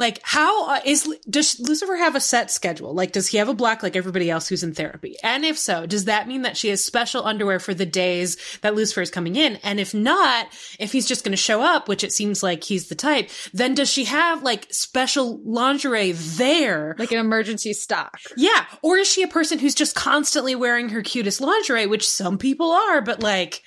like, 0.00 0.18
how 0.22 0.70
uh, 0.70 0.80
is 0.84 1.06
does 1.28 1.60
Lucifer 1.60 1.94
have 1.94 2.16
a 2.16 2.20
set 2.20 2.50
schedule? 2.50 2.94
Like, 2.94 3.12
does 3.12 3.28
he 3.28 3.36
have 3.36 3.50
a 3.50 3.54
block 3.54 3.82
like 3.82 3.94
everybody 3.94 4.30
else 4.30 4.48
who's 4.48 4.62
in 4.62 4.72
therapy? 4.72 5.16
And 5.22 5.44
if 5.44 5.58
so, 5.58 5.84
does 5.84 6.06
that 6.06 6.26
mean 6.26 6.42
that 6.42 6.56
she 6.56 6.70
has 6.70 6.82
special 6.82 7.26
underwear 7.26 7.60
for 7.60 7.74
the 7.74 7.84
days 7.84 8.38
that 8.62 8.74
Lucifer 8.74 9.02
is 9.02 9.10
coming 9.10 9.36
in? 9.36 9.56
And 9.56 9.78
if 9.78 9.92
not, 9.92 10.48
if 10.78 10.90
he's 10.90 11.06
just 11.06 11.22
going 11.22 11.32
to 11.32 11.36
show 11.36 11.60
up, 11.60 11.86
which 11.86 12.02
it 12.02 12.12
seems 12.14 12.42
like 12.42 12.64
he's 12.64 12.88
the 12.88 12.94
type, 12.94 13.28
then 13.52 13.74
does 13.74 13.90
she 13.90 14.04
have 14.04 14.42
like 14.42 14.66
special 14.70 15.38
lingerie 15.44 16.12
there, 16.12 16.96
like 16.98 17.12
an 17.12 17.18
emergency 17.18 17.74
stock? 17.74 18.18
Yeah, 18.38 18.64
or 18.82 18.96
is 18.96 19.06
she 19.06 19.22
a 19.22 19.28
person 19.28 19.58
who's 19.58 19.74
just 19.74 19.94
constantly 19.94 20.54
wearing 20.54 20.88
her 20.88 21.02
cutest 21.02 21.42
lingerie, 21.42 21.86
which 21.86 22.08
some 22.08 22.38
people 22.38 22.72
are, 22.72 23.02
but 23.02 23.22
like 23.22 23.62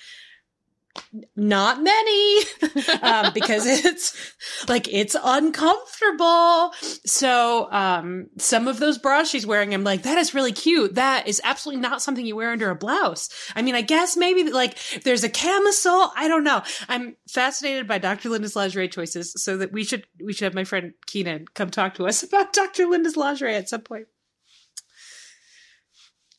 not 1.36 1.82
many 1.82 2.40
um, 3.02 3.32
because 3.34 3.66
it's 3.66 4.34
like 4.68 4.88
it's 4.92 5.16
uncomfortable. 5.24 6.72
So 7.06 7.72
um, 7.72 8.28
some 8.38 8.68
of 8.68 8.80
those 8.80 8.98
bras 8.98 9.30
she's 9.30 9.46
wearing 9.46 9.74
i'm 9.74 9.84
like 9.84 10.04
that 10.04 10.18
is 10.18 10.34
really 10.34 10.52
cute. 10.52 10.96
That 10.96 11.28
is 11.28 11.42
absolutely 11.44 11.82
not 11.82 12.02
something 12.02 12.26
you 12.26 12.36
wear 12.36 12.52
under 12.52 12.70
a 12.70 12.76
blouse. 12.76 13.30
I 13.56 13.62
mean 13.62 13.76
i 13.76 13.82
guess 13.82 14.16
maybe 14.18 14.52
like 14.52 14.78
there's 15.04 15.24
a 15.24 15.30
camisole 15.30 16.12
i 16.16 16.28
don't 16.28 16.44
know. 16.44 16.62
I'm 16.88 17.16
fascinated 17.30 17.88
by 17.88 17.98
dr 17.98 18.28
linda's 18.28 18.56
lingerie 18.56 18.88
choices 18.88 19.34
so 19.38 19.58
that 19.58 19.72
we 19.72 19.84
should 19.84 20.06
we 20.24 20.34
should 20.34 20.46
have 20.46 20.54
my 20.54 20.64
friend 20.64 20.94
keenan 21.08 21.46
come 21.54 21.70
talk 21.70 21.96
to 21.96 22.08
us 22.08 22.24
about 22.34 22.54
dr 22.54 22.86
linda's 22.86 23.18
lingerie 23.18 23.56
at 23.56 23.70
some 23.70 23.82
point 23.82 24.08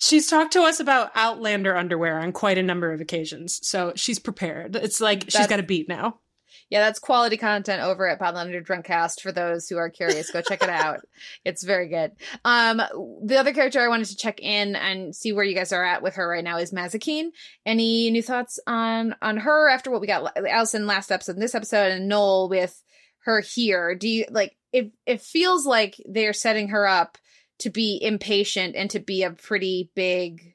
She's 0.05 0.27
talked 0.27 0.53
to 0.53 0.61
us 0.61 0.81
about 0.81 1.13
Outlander 1.15 1.75
underwear 1.75 2.19
on 2.21 2.33
quite 2.33 2.59
a 2.59 2.63
number 2.63 2.93
of 2.93 3.01
occasions, 3.01 3.59
so 3.67 3.95
she's 3.97 4.19
prepared. 4.19 4.77
It's 4.77 5.01
like 5.01 5.21
that's, 5.21 5.35
she's 5.35 5.47
got 5.47 5.61
a 5.61 5.63
beat 5.63 5.89
now. 5.89 6.21
Yeah, 6.69 6.81
that's 6.81 6.99
quality 6.99 7.39
content 7.39 7.81
over 7.81 8.07
at 8.07 8.21
Podlander 8.21 8.63
Drunkcast 8.63 9.23
for 9.23 9.33
those 9.33 9.67
who 9.67 9.79
are 9.79 9.89
curious. 9.89 10.31
Go 10.31 10.43
check 10.43 10.63
it 10.63 10.69
out. 10.69 11.01
It's 11.47 11.65
very 11.65 11.89
good. 11.89 12.13
Um, 12.45 12.83
the 13.25 13.39
other 13.39 13.55
character 13.55 13.81
I 13.81 13.89
wanted 13.89 14.09
to 14.09 14.17
check 14.17 14.41
in 14.41 14.77
and 14.77 15.17
see 15.17 15.33
where 15.33 15.43
you 15.43 15.55
guys 15.55 15.73
are 15.73 15.83
at 15.83 16.03
with 16.03 16.17
her 16.17 16.29
right 16.29 16.45
now 16.45 16.59
is 16.59 16.71
Mazikeen. 16.71 17.31
Any 17.65 18.11
new 18.11 18.23
thoughts 18.23 18.59
on 18.67 19.15
on 19.23 19.39
her 19.39 19.71
after 19.71 19.91
what 19.91 20.03
we 20.03 20.07
got 20.07 20.37
Allison 20.37 20.87
last 20.87 21.13
episode, 21.13 21.37
and 21.37 21.43
this 21.43 21.55
episode, 21.55 21.93
and 21.93 22.09
Noel 22.09 22.51
with 22.51 22.79
her 23.21 23.41
here? 23.41 23.95
Do 23.95 24.07
you 24.07 24.27
like 24.31 24.55
it? 24.71 24.93
It 25.07 25.23
feels 25.23 25.65
like 25.65 25.97
they're 26.05 26.35
setting 26.35 26.69
her 26.69 26.87
up 26.87 27.17
to 27.61 27.71
be 27.71 27.99
impatient 28.03 28.75
and 28.77 28.91
to 28.91 29.01
be 29.01 29.23
a 29.23 29.31
pretty 29.31 29.91
big 29.95 30.55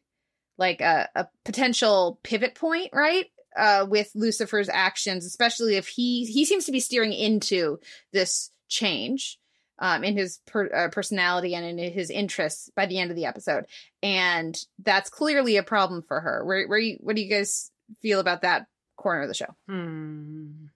like 0.58 0.82
a, 0.82 1.10
a 1.16 1.28
potential 1.46 2.20
pivot 2.24 2.56
point 2.56 2.90
right? 2.94 3.26
Uh 3.56 3.86
with 3.90 4.12
lucifer's 4.14 4.70
actions 4.70 5.26
especially 5.26 5.76
if 5.76 5.88
he 5.88 6.26
he 6.26 6.46
seems 6.46 6.66
to 6.66 6.72
be 6.72 6.80
steering 6.80 7.14
into 7.14 7.80
this 8.14 8.52
change 8.68 9.40
um 9.80 10.04
in 10.04 10.16
his 10.16 10.40
per, 10.46 10.70
uh, 10.72 10.90
personality 10.90 11.56
and 11.56 11.66
in 11.66 11.92
his 11.92 12.12
interests 12.12 12.70
by 12.76 12.86
the 12.86 13.00
end 13.00 13.10
of 13.10 13.16
the 13.18 13.26
episode. 13.26 13.66
And 14.04 14.56
that's 14.84 15.10
clearly 15.10 15.58
a 15.58 15.64
problem 15.64 16.04
for 16.08 16.20
her. 16.20 16.46
Where 16.46 16.68
where 16.68 16.80
you 16.80 16.98
what 17.00 17.16
do 17.16 17.22
you 17.22 17.30
guys 17.30 17.72
feel 18.02 18.20
about 18.20 18.44
that 18.44 18.68
corner 18.98 19.22
of 19.22 19.30
the 19.30 19.34
show? 19.34 19.56
Hmm. 19.68 20.68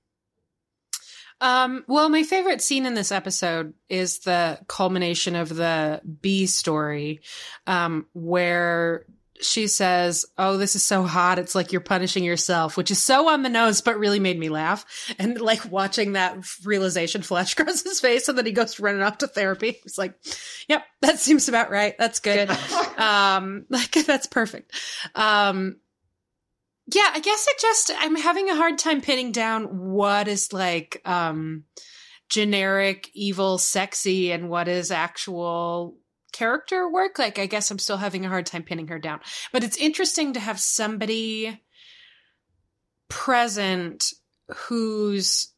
Um, 1.44 1.84
well, 1.88 2.08
my 2.08 2.24
favorite 2.24 2.62
scene 2.62 2.86
in 2.86 2.94
this 2.94 3.12
episode 3.12 3.74
is 3.90 4.20
the 4.20 4.60
culmination 4.68 5.36
of 5.36 5.54
the 5.54 6.00
B 6.22 6.46
story, 6.46 7.20
um, 7.68 8.06
where 8.14 9.06
she 9.42 9.68
says, 9.68 10.26
Oh, 10.38 10.56
this 10.56 10.78
is 10.78 10.84
so 10.84 11.04
hot. 11.04 11.40
It's 11.40 11.54
like 11.54 11.74
you're 11.74 11.82
punishing 11.82 12.24
yourself, 12.24 12.78
which 12.78 12.92
is 12.92 13.04
so 13.04 13.28
on 13.28 13.44
the 13.44 13.50
nose, 13.50 13.82
but 13.82 14.00
really 14.00 14.22
made 14.22 14.40
me 14.40 14.48
laugh. 14.48 14.86
And 15.20 15.42
like 15.42 15.70
watching 15.70 16.14
that 16.14 16.38
realization 16.64 17.22
flash 17.24 17.52
across 17.60 17.84
his 17.84 18.00
face 18.00 18.30
and 18.30 18.38
then 18.38 18.46
he 18.46 18.54
goes 18.54 18.80
running 18.80 19.02
off 19.02 19.18
to 19.18 19.28
therapy. 19.28 19.82
It's 19.84 19.98
like, 19.98 20.14
Yep, 20.70 20.86
that 21.02 21.20
seems 21.20 21.50
about 21.50 21.72
right. 21.72 21.96
That's 22.00 22.20
good. 22.22 22.48
good. 22.48 22.98
um, 23.00 23.66
like 23.70 23.92
that's 23.92 24.28
perfect. 24.28 24.72
Um, 25.14 25.76
yeah, 26.88 27.12
I 27.14 27.20
guess 27.20 27.48
it 27.48 27.60
just 27.60 27.92
I'm 27.98 28.16
having 28.16 28.50
a 28.50 28.56
hard 28.56 28.78
time 28.78 29.02
pinning 29.02 29.32
down 29.32 29.66
what 29.92 30.28
is 30.28 30.52
like 30.52 31.02
um 31.06 31.64
generic 32.30 33.10
evil 33.14 33.58
sexy 33.58 34.32
and 34.32 34.50
what 34.50 34.68
is 34.68 34.92
actual 34.92 35.96
character 36.34 36.90
work. 36.90 37.20
Like 37.20 37.40
I 37.40 37.46
guess 37.46 37.72
I'm 37.72 37.80
still 37.80 37.98
having 37.98 38.26
a 38.26 38.30
hard 38.30 38.46
time 38.46 38.64
pinning 38.64 38.88
her 38.88 39.00
down. 39.00 39.22
But 39.52 39.64
it's 39.64 39.78
interesting 39.78 40.34
to 40.34 40.40
have 40.40 40.60
somebody 40.60 41.62
present 43.08 44.12
whose 44.48 45.54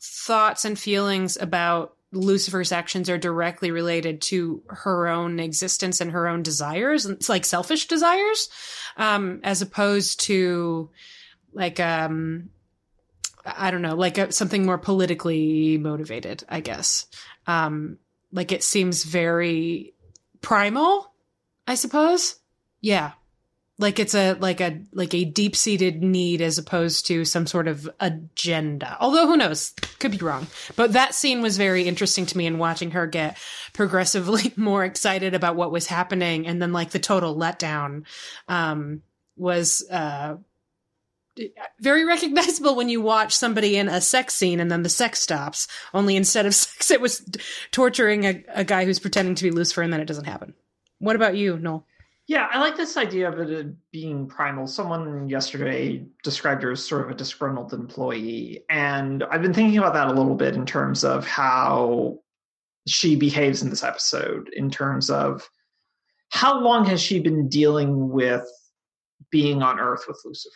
thoughts 0.00 0.64
and 0.64 0.78
feelings 0.78 1.36
about 1.36 1.96
Lucifer's 2.12 2.72
actions 2.72 3.10
are 3.10 3.18
directly 3.18 3.70
related 3.70 4.22
to 4.22 4.62
her 4.68 5.08
own 5.08 5.38
existence 5.38 6.00
and 6.00 6.12
her 6.12 6.26
own 6.26 6.42
desires, 6.42 7.04
it's 7.06 7.28
like 7.28 7.44
selfish 7.44 7.86
desires, 7.86 8.48
um, 8.96 9.40
as 9.44 9.60
opposed 9.60 10.20
to 10.20 10.90
like 11.52 11.80
um, 11.80 12.50
I 13.44 13.70
don't 13.70 13.82
know, 13.82 13.94
like 13.94 14.18
a, 14.18 14.32
something 14.32 14.64
more 14.64 14.78
politically 14.78 15.78
motivated, 15.78 16.44
I 16.48 16.60
guess. 16.60 17.06
Um, 17.46 17.98
like 18.32 18.52
it 18.52 18.62
seems 18.62 19.04
very 19.04 19.94
primal, 20.40 21.12
I 21.66 21.74
suppose. 21.74 22.36
Yeah, 22.80 23.12
like 23.78 24.00
it's 24.00 24.14
a 24.14 24.34
like 24.34 24.60
a 24.60 24.80
like 24.92 25.14
a 25.14 25.24
deep 25.24 25.54
seated 25.54 26.02
need 26.02 26.40
as 26.40 26.58
opposed 26.58 27.06
to 27.06 27.24
some 27.24 27.46
sort 27.46 27.68
of 27.68 27.88
agenda. 28.00 28.96
Although 29.00 29.28
who 29.28 29.36
knows? 29.36 29.70
Could 30.00 30.10
be 30.10 30.18
wrong. 30.18 30.48
But 30.74 30.94
that 30.94 31.14
scene 31.14 31.42
was 31.42 31.56
very 31.56 31.84
interesting 31.84 32.26
to 32.26 32.36
me 32.36 32.46
in 32.46 32.58
watching 32.58 32.90
her 32.90 33.06
get 33.06 33.38
progressively 33.72 34.52
more 34.56 34.84
excited 34.84 35.32
about 35.32 35.54
what 35.54 35.70
was 35.70 35.86
happening. 35.86 36.46
And 36.46 36.60
then 36.60 36.72
like 36.72 36.90
the 36.90 36.98
total 36.98 37.36
letdown 37.36 38.04
um 38.48 39.02
was 39.36 39.86
uh 39.88 40.36
very 41.78 42.04
recognizable 42.04 42.74
when 42.74 42.88
you 42.88 43.00
watch 43.00 43.32
somebody 43.36 43.76
in 43.76 43.88
a 43.88 44.00
sex 44.00 44.34
scene 44.34 44.58
and 44.58 44.72
then 44.72 44.82
the 44.82 44.88
sex 44.88 45.20
stops. 45.20 45.68
Only 45.94 46.16
instead 46.16 46.46
of 46.46 46.54
sex 46.54 46.90
it 46.90 47.00
was 47.00 47.24
torturing 47.70 48.24
a, 48.24 48.44
a 48.48 48.64
guy 48.64 48.84
who's 48.84 48.98
pretending 48.98 49.36
to 49.36 49.44
be 49.44 49.52
lucifer 49.52 49.82
and 49.82 49.92
then 49.92 50.00
it 50.00 50.08
doesn't 50.08 50.24
happen. 50.24 50.54
What 50.98 51.14
about 51.14 51.36
you 51.36 51.56
noel 51.58 51.86
yeah, 52.28 52.46
I 52.52 52.58
like 52.58 52.76
this 52.76 52.98
idea 52.98 53.30
of 53.30 53.38
it 53.40 53.74
being 53.90 54.28
primal. 54.28 54.66
Someone 54.66 55.30
yesterday 55.30 56.04
described 56.22 56.62
her 56.62 56.72
as 56.72 56.86
sort 56.86 57.06
of 57.06 57.10
a 57.10 57.14
disgruntled 57.14 57.72
employee. 57.72 58.64
And 58.68 59.24
I've 59.24 59.40
been 59.40 59.54
thinking 59.54 59.78
about 59.78 59.94
that 59.94 60.08
a 60.08 60.12
little 60.12 60.34
bit 60.34 60.54
in 60.54 60.66
terms 60.66 61.04
of 61.04 61.26
how 61.26 62.18
she 62.86 63.16
behaves 63.16 63.62
in 63.62 63.70
this 63.70 63.82
episode, 63.82 64.50
in 64.52 64.70
terms 64.70 65.08
of 65.08 65.48
how 66.28 66.60
long 66.60 66.84
has 66.84 67.00
she 67.00 67.18
been 67.18 67.48
dealing 67.48 68.10
with 68.10 68.46
being 69.30 69.62
on 69.62 69.80
Earth 69.80 70.04
with 70.06 70.20
Lucifer, 70.26 70.52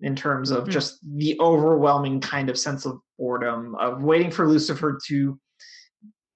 in 0.00 0.16
terms 0.16 0.50
of 0.50 0.64
mm-hmm. 0.64 0.72
just 0.72 0.98
the 1.16 1.38
overwhelming 1.38 2.20
kind 2.20 2.50
of 2.50 2.58
sense 2.58 2.84
of 2.84 2.98
boredom, 3.16 3.76
of 3.76 4.02
waiting 4.02 4.32
for 4.32 4.48
Lucifer 4.48 4.98
to 5.06 5.38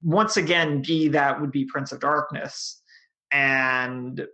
once 0.05 0.37
again 0.37 0.81
be 0.81 1.09
that 1.09 1.41
would 1.41 1.51
be 1.51 1.65
Prince 1.65 1.91
of 1.91 1.99
Darkness 1.99 2.83
and 3.33 4.25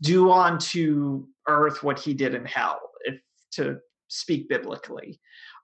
do 0.00 0.30
unto 0.30 1.26
earth 1.48 1.82
what 1.82 1.98
he 1.98 2.14
did 2.14 2.34
in 2.34 2.44
hell, 2.44 2.80
if 3.04 3.20
to 3.52 3.78
speak 4.08 4.48
biblically. 4.48 5.20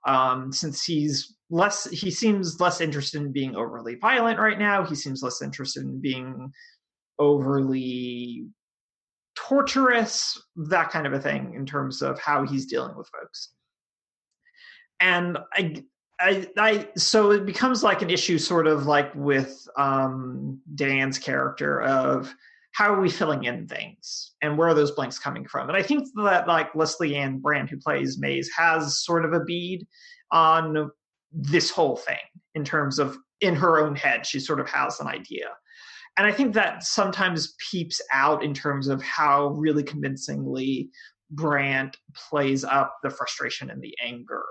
Um, 0.06 0.52
since 0.52 0.84
he's 0.84 1.36
less, 1.50 1.88
he 1.90 2.10
seems 2.10 2.60
less 2.60 2.80
interested 2.80 3.20
in 3.20 3.32
being 3.32 3.56
overly 3.56 3.96
violent 3.96 4.38
right 4.38 4.58
now. 4.58 4.84
He 4.84 4.94
seems 4.94 5.22
less 5.22 5.42
interested 5.42 5.82
in 5.84 6.00
being 6.00 6.52
overly 7.18 8.46
torturous, 9.36 10.40
that 10.56 10.90
kind 10.90 11.06
of 11.06 11.12
a 11.12 11.20
thing, 11.20 11.54
in 11.54 11.66
terms 11.66 12.02
of 12.02 12.18
how 12.18 12.44
he's 12.44 12.66
dealing 12.66 12.96
with 12.96 13.08
folks. 13.08 13.52
And 15.00 15.38
I, 15.52 15.84
I, 16.20 16.48
I, 16.56 16.88
so 16.96 17.30
it 17.30 17.46
becomes 17.46 17.82
like 17.82 18.02
an 18.02 18.10
issue, 18.10 18.38
sort 18.38 18.66
of 18.66 18.86
like 18.86 19.14
with 19.14 19.66
um, 19.76 20.60
Dan's 20.74 21.18
character 21.18 21.82
of 21.82 22.34
how 22.78 22.94
are 22.94 23.00
we 23.00 23.10
filling 23.10 23.42
in 23.42 23.66
things? 23.66 24.36
And 24.40 24.56
where 24.56 24.68
are 24.68 24.74
those 24.74 24.92
blanks 24.92 25.18
coming 25.18 25.44
from? 25.44 25.68
And 25.68 25.76
i 25.76 25.82
think 25.82 26.06
that 26.22 26.46
like 26.46 26.72
lesley 26.76 27.16
ann 27.16 27.40
brandt 27.40 27.70
who 27.70 27.76
plays 27.76 28.18
maze 28.20 28.48
has 28.56 29.02
sort 29.04 29.24
of 29.24 29.32
a 29.32 29.44
bead 29.44 29.84
on 30.30 30.88
this 31.32 31.70
whole 31.70 31.96
thing 31.96 32.24
in 32.54 32.64
terms 32.64 33.00
of 33.00 33.18
in 33.40 33.56
her 33.56 33.80
own 33.80 33.96
head 33.96 34.24
she 34.24 34.38
sort 34.38 34.60
of 34.60 34.68
has 34.68 35.00
an 35.00 35.08
idea. 35.08 35.48
And 36.16 36.24
i 36.24 36.30
think 36.30 36.54
that 36.54 36.84
sometimes 36.84 37.56
peeps 37.68 38.00
out 38.12 38.44
in 38.44 38.54
terms 38.54 38.86
of 38.86 39.02
how 39.02 39.48
really 39.48 39.82
convincingly 39.82 40.88
brandt 41.32 41.96
plays 42.14 42.62
up 42.62 42.96
the 43.02 43.10
frustration 43.10 43.70
and 43.70 43.82
the 43.82 43.94
anger. 44.00 44.44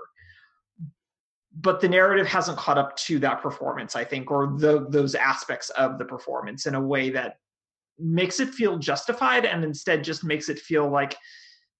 But 1.60 1.80
the 1.80 1.88
narrative 1.88 2.26
hasn't 2.26 2.58
caught 2.58 2.78
up 2.78 2.94
to 3.06 3.18
that 3.20 3.40
performance 3.40 3.96
i 3.96 4.04
think 4.04 4.30
or 4.30 4.54
the, 4.58 4.86
those 4.90 5.14
aspects 5.14 5.70
of 5.70 5.96
the 5.96 6.04
performance 6.04 6.66
in 6.66 6.74
a 6.74 6.86
way 6.94 7.08
that 7.08 7.38
makes 7.98 8.40
it 8.40 8.50
feel 8.50 8.78
justified 8.78 9.44
and 9.44 9.64
instead 9.64 10.04
just 10.04 10.24
makes 10.24 10.48
it 10.48 10.58
feel 10.58 10.88
like 10.88 11.16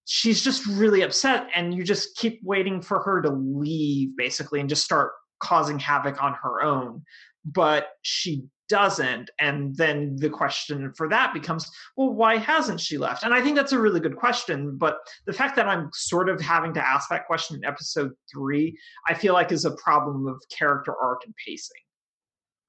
she's 0.05 0.43
just 0.43 0.65
really 0.65 1.01
upset 1.01 1.47
and 1.55 1.73
you 1.73 1.83
just 1.83 2.17
keep 2.17 2.39
waiting 2.43 2.81
for 2.81 2.99
her 3.01 3.21
to 3.21 3.29
leave 3.29 4.15
basically 4.17 4.59
and 4.59 4.69
just 4.69 4.83
start 4.83 5.11
causing 5.39 5.79
havoc 5.79 6.21
on 6.21 6.33
her 6.41 6.61
own. 6.61 7.03
But 7.45 7.89
she 8.01 8.43
doesn't 8.69 9.31
and 9.39 9.75
then 9.77 10.15
the 10.17 10.29
question 10.29 10.93
for 10.95 11.09
that 11.09 11.33
becomes 11.33 11.69
well 11.97 12.13
why 12.13 12.37
hasn't 12.37 12.79
she 12.79 12.99
left? 12.99 13.23
And 13.23 13.33
i 13.33 13.41
think 13.41 13.55
that's 13.55 13.71
a 13.71 13.79
really 13.79 13.99
good 13.99 14.15
question 14.15 14.77
but 14.77 14.99
the 15.25 15.33
fact 15.33 15.55
that 15.55 15.67
i'm 15.67 15.89
sort 15.91 16.29
of 16.29 16.39
having 16.39 16.71
to 16.75 16.87
ask 16.87 17.09
that 17.09 17.25
question 17.25 17.55
in 17.57 17.65
episode 17.65 18.11
3 18.31 18.77
i 19.07 19.15
feel 19.15 19.33
like 19.33 19.51
is 19.51 19.65
a 19.65 19.75
problem 19.77 20.27
of 20.27 20.39
character 20.55 20.93
arc 21.01 21.21
and 21.25 21.33
pacing. 21.43 21.81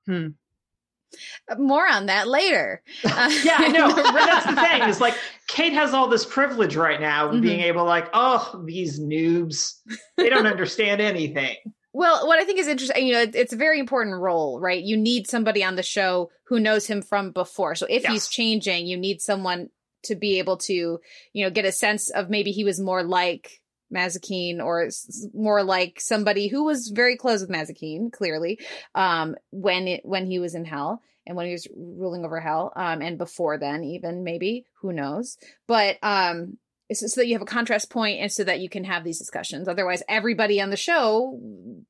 Hmm 0.06 0.28
More 1.58 1.86
on 1.88 2.06
that 2.06 2.28
later. 2.28 2.82
Uh, 3.04 3.30
yeah, 3.44 3.56
I 3.58 3.68
know. 3.68 3.88
That's 3.94 4.46
the 4.46 4.56
thing. 4.56 4.82
Is 4.88 5.00
like 5.00 5.14
Kate 5.48 5.72
has 5.72 5.92
all 5.94 6.08
this 6.08 6.24
privilege 6.24 6.76
right 6.76 7.00
now 7.00 7.28
Mhm. 7.32 7.42
being 7.42 7.60
able, 7.60 7.84
like, 7.84 8.08
oh, 8.14 8.62
these 8.66 9.00
noobs, 9.00 9.74
they 10.16 10.28
don't 10.28 10.46
understand 10.46 11.00
anything. 11.00 11.56
Well, 11.92 12.28
what 12.28 12.38
I 12.38 12.44
think 12.44 12.60
is 12.60 12.68
interesting, 12.68 13.04
you 13.04 13.14
know, 13.14 13.22
it- 13.22 13.34
it's 13.34 13.52
a 13.52 13.56
very 13.56 13.80
important 13.80 14.14
role, 14.20 14.60
right? 14.60 14.80
You 14.80 14.96
need 14.96 15.26
somebody 15.28 15.64
on 15.64 15.74
the 15.74 15.82
show 15.82 16.30
who 16.46 16.60
knows 16.60 16.86
him 16.86 17.02
from 17.02 17.32
before. 17.32 17.74
So 17.74 17.84
if 17.90 18.04
he's 18.04 18.28
changing, 18.28 18.86
you 18.86 18.96
need 18.96 19.20
someone 19.20 19.70
to 20.04 20.14
be 20.14 20.38
able 20.38 20.56
to, 20.58 21.00
you 21.32 21.44
know, 21.44 21.50
get 21.50 21.64
a 21.64 21.72
sense 21.72 22.08
of 22.10 22.30
maybe 22.30 22.52
he 22.52 22.62
was 22.62 22.78
more 22.78 23.02
like 23.02 23.59
Mazikeen 23.94 24.62
or 24.62 24.88
more 25.34 25.62
like 25.62 26.00
somebody 26.00 26.48
who 26.48 26.64
was 26.64 26.88
very 26.88 27.16
close 27.16 27.40
with 27.40 27.50
Mazikeen, 27.50 28.12
clearly, 28.12 28.58
um, 28.94 29.36
when 29.50 29.88
it 29.88 30.00
when 30.04 30.26
he 30.26 30.38
was 30.38 30.54
in 30.54 30.64
hell 30.64 31.02
and 31.26 31.36
when 31.36 31.46
he 31.46 31.52
was 31.52 31.68
ruling 31.76 32.24
over 32.24 32.40
hell, 32.40 32.72
um, 32.76 33.02
and 33.02 33.18
before 33.18 33.58
then, 33.58 33.84
even 33.84 34.24
maybe 34.24 34.64
who 34.80 34.92
knows, 34.92 35.36
but 35.66 35.98
um, 36.02 36.58
so 36.92 37.20
that 37.20 37.26
you 37.26 37.34
have 37.34 37.42
a 37.42 37.46
contrast 37.46 37.90
point 37.90 38.20
and 38.20 38.32
so 38.32 38.44
that 38.44 38.60
you 38.60 38.68
can 38.68 38.84
have 38.84 39.04
these 39.04 39.18
discussions. 39.18 39.68
Otherwise, 39.68 40.02
everybody 40.08 40.60
on 40.60 40.70
the 40.70 40.76
show 40.76 41.38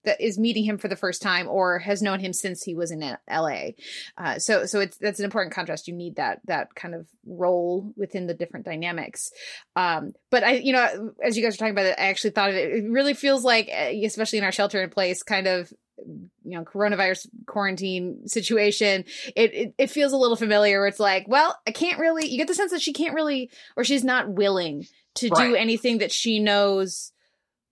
that 0.04 0.20
is 0.20 0.38
meeting 0.38 0.64
him 0.64 0.78
for 0.78 0.88
the 0.88 0.96
first 0.96 1.22
time 1.22 1.48
or 1.48 1.78
has 1.78 2.02
known 2.02 2.20
him 2.20 2.32
since 2.32 2.62
he 2.62 2.74
was 2.74 2.90
in 2.90 3.00
LA. 3.30 3.70
Uh, 4.18 4.38
so 4.38 4.66
so 4.66 4.80
it's 4.80 4.96
that's 4.98 5.18
an 5.18 5.24
important 5.24 5.54
contrast. 5.54 5.88
You 5.88 5.94
need 5.94 6.16
that 6.16 6.40
that 6.46 6.74
kind 6.74 6.94
of 6.94 7.06
role 7.26 7.92
within 7.96 8.26
the 8.26 8.34
different 8.34 8.66
dynamics. 8.66 9.30
Um, 9.76 10.12
but 10.30 10.44
I, 10.44 10.52
you 10.52 10.72
know, 10.72 11.12
as 11.22 11.36
you 11.36 11.42
guys 11.42 11.54
were 11.54 11.58
talking 11.58 11.72
about 11.72 11.86
it, 11.86 11.96
I 11.98 12.08
actually 12.08 12.30
thought 12.30 12.50
of 12.50 12.56
it. 12.56 12.70
It 12.70 12.90
really 12.90 13.14
feels 13.14 13.44
like, 13.44 13.68
uh, 13.68 13.90
especially 14.04 14.38
in 14.38 14.44
our 14.44 14.52
shelter 14.52 14.82
in 14.82 14.90
place, 14.90 15.22
kind 15.22 15.46
of 15.46 15.72
you 16.06 16.56
know 16.56 16.64
coronavirus 16.64 17.26
quarantine 17.50 18.26
situation 18.26 19.04
it, 19.36 19.52
it 19.54 19.74
it 19.76 19.90
feels 19.90 20.12
a 20.12 20.16
little 20.16 20.36
familiar 20.36 20.78
where 20.78 20.86
it's 20.86 21.00
like 21.00 21.26
well 21.28 21.58
i 21.66 21.70
can't 21.70 21.98
really 21.98 22.28
you 22.28 22.38
get 22.38 22.48
the 22.48 22.54
sense 22.54 22.70
that 22.70 22.80
she 22.80 22.92
can't 22.92 23.14
really 23.14 23.50
or 23.76 23.84
she's 23.84 24.04
not 24.04 24.28
willing 24.28 24.86
to 25.14 25.28
do 25.30 25.54
anything 25.54 25.98
that 25.98 26.12
she 26.12 26.38
knows 26.38 27.12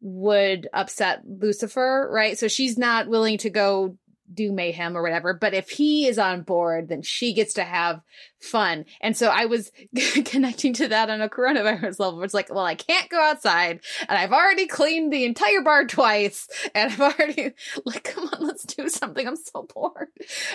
would 0.00 0.68
upset 0.72 1.22
lucifer 1.26 2.08
right? 2.10 2.38
So 2.38 2.48
she's 2.48 2.78
not 2.78 3.08
willing 3.08 3.38
to 3.38 3.50
go 3.50 3.96
do 4.32 4.52
mayhem 4.52 4.96
or 4.96 5.02
whatever 5.02 5.32
but 5.34 5.54
if 5.54 5.68
he 5.70 6.06
is 6.06 6.18
on 6.18 6.42
board 6.42 6.88
then 6.88 7.02
she 7.02 7.32
gets 7.32 7.54
to 7.54 7.64
have 7.64 8.00
fun 8.40 8.84
and 9.00 9.16
so 9.16 9.28
i 9.28 9.46
was 9.46 9.72
connecting 10.24 10.72
to 10.72 10.88
that 10.88 11.10
on 11.10 11.20
a 11.20 11.28
coronavirus 11.28 11.98
level 11.98 12.22
it's 12.22 12.34
like 12.34 12.48
well 12.52 12.64
i 12.64 12.74
can't 12.74 13.08
go 13.08 13.20
outside 13.20 13.80
and 14.08 14.18
i've 14.18 14.32
already 14.32 14.66
cleaned 14.66 15.12
the 15.12 15.24
entire 15.24 15.62
bar 15.62 15.86
twice 15.86 16.48
and 16.74 16.92
i've 16.92 17.00
already 17.00 17.52
like 17.84 18.04
come 18.04 18.28
on 18.32 18.46
let's 18.46 18.64
do 18.64 18.88
something 18.88 19.26
i'm 19.26 19.36
so 19.36 19.66
bored 19.74 20.08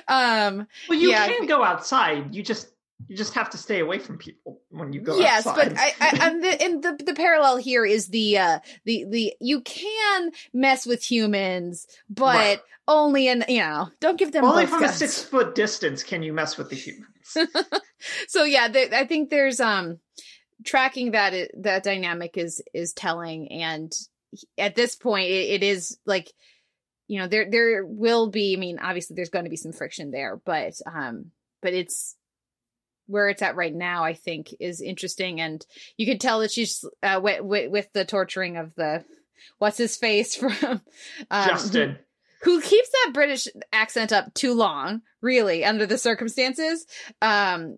um 0.08 0.68
Well, 0.90 1.00
you 1.00 1.10
Yeah. 1.10 1.26
can 1.28 1.48
go 1.48 1.64
outside. 1.64 2.34
You 2.36 2.44
just 2.44 2.68
you 3.08 3.18
just 3.18 3.34
have 3.34 3.50
to 3.50 3.58
stay 3.58 3.80
away 3.80 4.00
from 4.00 4.18
people 4.18 4.62
when 4.70 4.94
you 4.94 5.02
go 5.02 5.18
yes 5.20 5.46
outside. 5.46 5.70
but 5.70 5.78
i, 5.80 5.94
I 6.00 6.18
and 6.30 6.44
the, 6.44 6.62
and 6.64 6.84
the 6.84 7.04
the 7.06 7.14
parallel 7.14 7.58
here 7.58 7.86
is 7.86 8.08
the 8.08 8.38
uh 8.38 8.60
the 8.86 9.06
the 9.10 9.34
you 9.40 9.62
can 9.62 10.32
mess 10.54 10.86
with 10.86 11.04
humans 11.04 11.88
but 12.10 12.36
Right. 12.36 12.60
only 12.88 13.28
in 13.28 13.44
you 13.48 13.60
know 13.60 13.90
don't 14.00 14.18
give 14.18 14.32
them 14.32 14.44
Only 14.46 14.66
from 14.66 14.84
a 14.84 14.90
six 14.90 15.22
foot 15.24 15.56
distance 15.56 16.04
can 16.04 16.24
you 16.24 16.34
mess 16.34 16.58
with 16.58 16.70
the 16.70 16.76
humans. 16.76 17.08
so 18.28 18.44
yeah 18.44 18.68
there, 18.68 18.90
i 18.94 19.06
think 19.06 19.30
there's 19.30 19.60
um 19.60 20.00
tracking 20.66 21.12
that 21.12 21.52
that 21.62 21.84
dynamic 21.84 22.38
is 22.38 22.62
is 22.74 22.94
telling 22.94 23.52
and 23.52 23.92
at 24.58 24.76
this 24.76 24.96
point 24.96 25.30
it, 25.30 25.62
it 25.62 25.64
is 25.64 25.98
like 26.06 26.32
you 27.08 27.20
know 27.20 27.28
there 27.28 27.50
there 27.50 27.86
will 27.86 28.30
be 28.30 28.56
i 28.56 28.60
mean 28.60 28.80
obviously 28.80 29.16
there's 29.16 29.30
going 29.30 29.46
to 29.46 29.50
be 29.52 29.58
some 29.58 29.72
friction 29.74 30.12
there 30.12 30.40
but 30.46 30.74
um 30.92 31.32
but 31.62 31.74
it's 31.74 32.16
where 33.14 33.30
it's 33.30 33.42
at 33.42 33.56
right 33.56 33.74
now 33.74 34.04
i 34.04 34.14
think 34.14 34.54
is 34.60 34.82
interesting 34.82 35.40
and 35.40 35.66
you 35.98 36.06
could 36.06 36.20
tell 36.20 36.40
that 36.40 36.52
she's 36.52 36.84
uh 37.04 37.20
with, 37.24 37.42
with, 37.42 37.72
with 37.72 37.94
the 37.94 38.04
torturing 38.04 38.58
of 38.58 38.74
the 38.76 39.06
what's 39.60 39.78
his 39.78 39.96
face 39.96 40.36
from 40.60 40.82
um, 41.32 41.48
Justin. 41.48 41.98
who 42.44 42.62
keeps 42.62 42.90
that 42.90 43.12
British 43.14 43.48
accent 43.72 44.12
up 44.12 44.34
too 44.34 44.54
long, 44.54 45.02
really, 45.22 45.64
under 45.64 45.86
the 45.86 45.98
circumstances. 45.98 46.86
Um, 47.22 47.78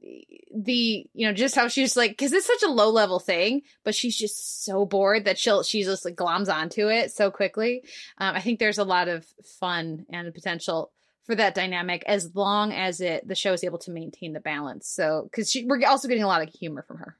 the 0.56 1.06
you 1.14 1.28
know 1.28 1.34
just 1.34 1.56
how 1.56 1.68
she's 1.68 1.96
like 1.96 2.12
because 2.12 2.34
it's 2.34 2.48
such 2.48 2.64
a 2.64 2.72
low 2.72 2.90
level 2.90 3.20
thing, 3.20 3.62
but 3.84 3.96
she's 3.96 4.18
just 4.18 4.64
so 4.64 4.86
bored 4.86 5.26
that 5.26 5.38
she'll 5.38 5.64
she 5.64 5.84
just 5.84 6.06
like 6.06 6.16
gloms 6.16 6.54
onto 6.54 6.88
it 6.88 7.12
so 7.12 7.30
quickly. 7.30 7.84
Um, 8.18 8.36
I 8.36 8.42
think 8.42 8.60
there's 8.60 8.80
a 8.80 8.84
lot 8.84 9.08
of 9.08 9.26
fun 9.60 10.06
and 10.10 10.34
potential 10.34 10.92
for 11.26 11.36
that 11.36 11.56
dynamic 11.56 12.04
as 12.06 12.36
long 12.36 12.72
as 12.72 13.02
it 13.02 13.28
the 13.28 13.36
show 13.36 13.54
is 13.54 13.64
able 13.64 13.80
to 13.80 13.92
maintain 13.92 14.34
the 14.34 14.40
balance. 14.40 14.88
So 14.88 15.24
because 15.30 15.56
we're 15.66 15.86
also 15.88 16.08
getting 16.08 16.24
a 16.24 16.28
lot 16.28 16.42
of 16.48 16.54
humor 16.54 16.84
from 16.88 16.98
her. 16.98 17.16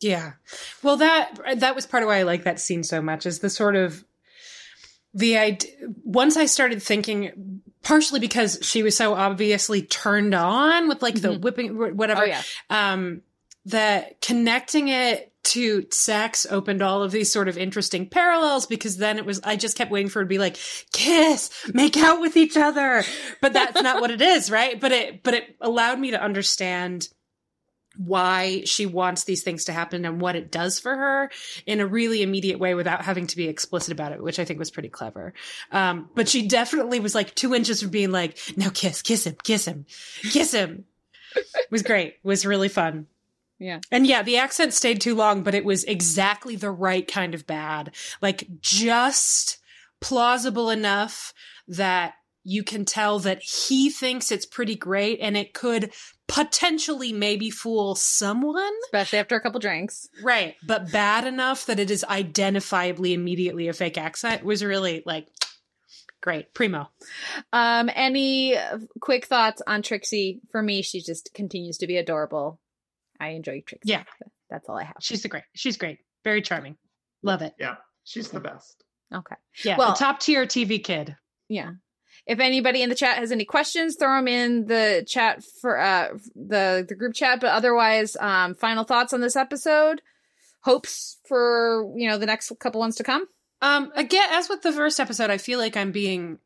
Yeah. 0.00 0.32
Well, 0.82 0.96
that 0.98 1.38
that 1.56 1.74
was 1.74 1.86
part 1.86 2.02
of 2.02 2.08
why 2.08 2.18
I 2.18 2.22
like 2.22 2.44
that 2.44 2.60
scene 2.60 2.82
so 2.84 3.02
much 3.02 3.26
is 3.26 3.40
the 3.40 3.50
sort 3.50 3.76
of 3.76 4.04
the 5.12 5.36
idea. 5.36 5.70
Once 6.04 6.36
I 6.36 6.46
started 6.46 6.82
thinking, 6.82 7.60
partially 7.82 8.20
because 8.20 8.58
she 8.62 8.82
was 8.82 8.96
so 8.96 9.14
obviously 9.14 9.82
turned 9.82 10.34
on 10.34 10.88
with 10.88 11.02
like 11.02 11.20
the 11.20 11.28
Mhm. 11.30 11.40
whipping, 11.40 11.96
whatever. 11.96 12.22
Oh 12.22 12.26
yeah, 12.26 12.42
Um, 12.70 13.22
that 13.66 14.20
connecting 14.20 14.88
it 14.88 15.29
to 15.42 15.86
sex 15.90 16.46
opened 16.50 16.82
all 16.82 17.02
of 17.02 17.12
these 17.12 17.32
sort 17.32 17.48
of 17.48 17.56
interesting 17.56 18.08
parallels 18.08 18.66
because 18.66 18.96
then 18.96 19.18
it 19.18 19.24
was 19.24 19.40
I 19.42 19.56
just 19.56 19.76
kept 19.76 19.90
waiting 19.90 20.10
for 20.10 20.20
it 20.20 20.24
to 20.24 20.28
be 20.28 20.38
like 20.38 20.58
kiss, 20.92 21.50
make 21.72 21.96
out 21.96 22.20
with 22.20 22.36
each 22.36 22.56
other, 22.56 23.02
but 23.40 23.52
that's 23.52 23.82
not 23.82 24.00
what 24.00 24.10
it 24.10 24.20
is, 24.20 24.50
right? 24.50 24.78
But 24.78 24.92
it 24.92 25.22
but 25.22 25.34
it 25.34 25.56
allowed 25.60 25.98
me 25.98 26.10
to 26.12 26.22
understand 26.22 27.08
why 27.96 28.62
she 28.64 28.86
wants 28.86 29.24
these 29.24 29.42
things 29.42 29.64
to 29.64 29.72
happen 29.72 30.04
and 30.04 30.20
what 30.20 30.36
it 30.36 30.50
does 30.50 30.78
for 30.78 30.94
her 30.94 31.30
in 31.66 31.80
a 31.80 31.86
really 31.86 32.22
immediate 32.22 32.58
way 32.58 32.74
without 32.74 33.02
having 33.02 33.26
to 33.26 33.36
be 33.36 33.48
explicit 33.48 33.92
about 33.92 34.12
it, 34.12 34.22
which 34.22 34.38
I 34.38 34.44
think 34.44 34.58
was 34.58 34.70
pretty 34.70 34.88
clever. 34.88 35.34
Um, 35.72 36.08
but 36.14 36.28
she 36.28 36.46
definitely 36.46 37.00
was 37.00 37.14
like 37.14 37.34
two 37.34 37.54
inches 37.54 37.82
from 37.82 37.90
being 37.90 38.12
like, 38.12 38.38
now 38.56 38.70
kiss, 38.70 39.02
kiss 39.02 39.26
him, 39.26 39.36
kiss 39.42 39.66
him, 39.66 39.86
kiss 40.22 40.52
him. 40.52 40.84
it 41.34 41.70
was 41.70 41.82
great. 41.82 42.08
It 42.08 42.20
was 42.22 42.46
really 42.46 42.68
fun. 42.68 43.06
Yeah. 43.60 43.80
And 43.92 44.06
yeah, 44.06 44.22
the 44.22 44.38
accent 44.38 44.72
stayed 44.72 45.00
too 45.00 45.14
long, 45.14 45.42
but 45.42 45.54
it 45.54 45.66
was 45.66 45.84
exactly 45.84 46.56
the 46.56 46.70
right 46.70 47.06
kind 47.06 47.34
of 47.34 47.46
bad. 47.46 47.94
Like 48.22 48.48
just 48.60 49.58
plausible 50.00 50.70
enough 50.70 51.34
that 51.68 52.14
you 52.42 52.64
can 52.64 52.86
tell 52.86 53.18
that 53.18 53.42
he 53.42 53.90
thinks 53.90 54.32
it's 54.32 54.46
pretty 54.46 54.74
great 54.74 55.18
and 55.20 55.36
it 55.36 55.52
could 55.52 55.92
potentially 56.26 57.12
maybe 57.12 57.50
fool 57.50 57.94
someone. 57.94 58.72
Especially 58.86 59.18
after 59.18 59.36
a 59.36 59.40
couple 59.40 59.60
drinks. 59.60 60.08
Right. 60.22 60.56
But 60.66 60.90
bad 60.90 61.26
enough 61.26 61.66
that 61.66 61.78
it 61.78 61.90
is 61.90 62.04
identifiably 62.08 63.12
immediately 63.12 63.68
a 63.68 63.74
fake 63.74 63.98
accent 63.98 64.42
was 64.42 64.64
really 64.64 65.02
like 65.04 65.28
great. 66.22 66.54
Primo. 66.54 66.88
Um, 67.52 67.90
any 67.94 68.56
quick 69.00 69.26
thoughts 69.26 69.60
on 69.66 69.82
Trixie? 69.82 70.40
For 70.50 70.62
me, 70.62 70.80
she 70.80 71.02
just 71.02 71.34
continues 71.34 71.76
to 71.78 71.86
be 71.86 71.98
adorable. 71.98 72.58
I 73.20 73.30
enjoy 73.30 73.62
Trixie. 73.66 73.90
Yeah. 73.90 74.04
That's 74.50 74.68
all 74.68 74.78
I 74.78 74.84
have. 74.84 74.96
She's 75.00 75.22
the 75.22 75.28
great. 75.28 75.44
She's 75.54 75.76
great. 75.76 75.98
Very 76.24 76.42
charming. 76.42 76.76
Love 77.22 77.42
it. 77.42 77.54
Yeah, 77.58 77.76
she's 78.04 78.28
the 78.30 78.40
best. 78.40 78.82
Okay. 79.14 79.36
Yeah. 79.64 79.76
Well- 79.76 79.94
top 79.94 80.20
tier 80.20 80.46
TV 80.46 80.82
kid. 80.82 81.16
Yeah. 81.48 81.72
If 82.26 82.38
anybody 82.38 82.82
in 82.82 82.88
the 82.88 82.94
chat 82.94 83.18
has 83.18 83.32
any 83.32 83.44
questions, 83.44 83.96
throw 83.96 84.16
them 84.16 84.28
in 84.28 84.66
the 84.66 85.04
chat 85.08 85.42
for 85.60 85.78
uh 85.80 86.08
the 86.34 86.84
the 86.88 86.94
group 86.94 87.14
chat. 87.14 87.40
But 87.40 87.50
otherwise, 87.50 88.16
um, 88.20 88.54
final 88.54 88.84
thoughts 88.84 89.12
on 89.12 89.20
this 89.20 89.36
episode. 89.36 90.02
Hopes 90.62 91.18
for 91.26 91.90
you 91.96 92.08
know 92.08 92.18
the 92.18 92.26
next 92.26 92.52
couple 92.60 92.80
ones 92.80 92.96
to 92.96 93.04
come. 93.04 93.26
Um, 93.62 93.90
again, 93.94 94.28
as 94.32 94.48
with 94.48 94.62
the 94.62 94.72
first 94.72 95.00
episode, 95.00 95.30
I 95.30 95.38
feel 95.38 95.58
like 95.58 95.76
I'm 95.76 95.92
being 95.92 96.38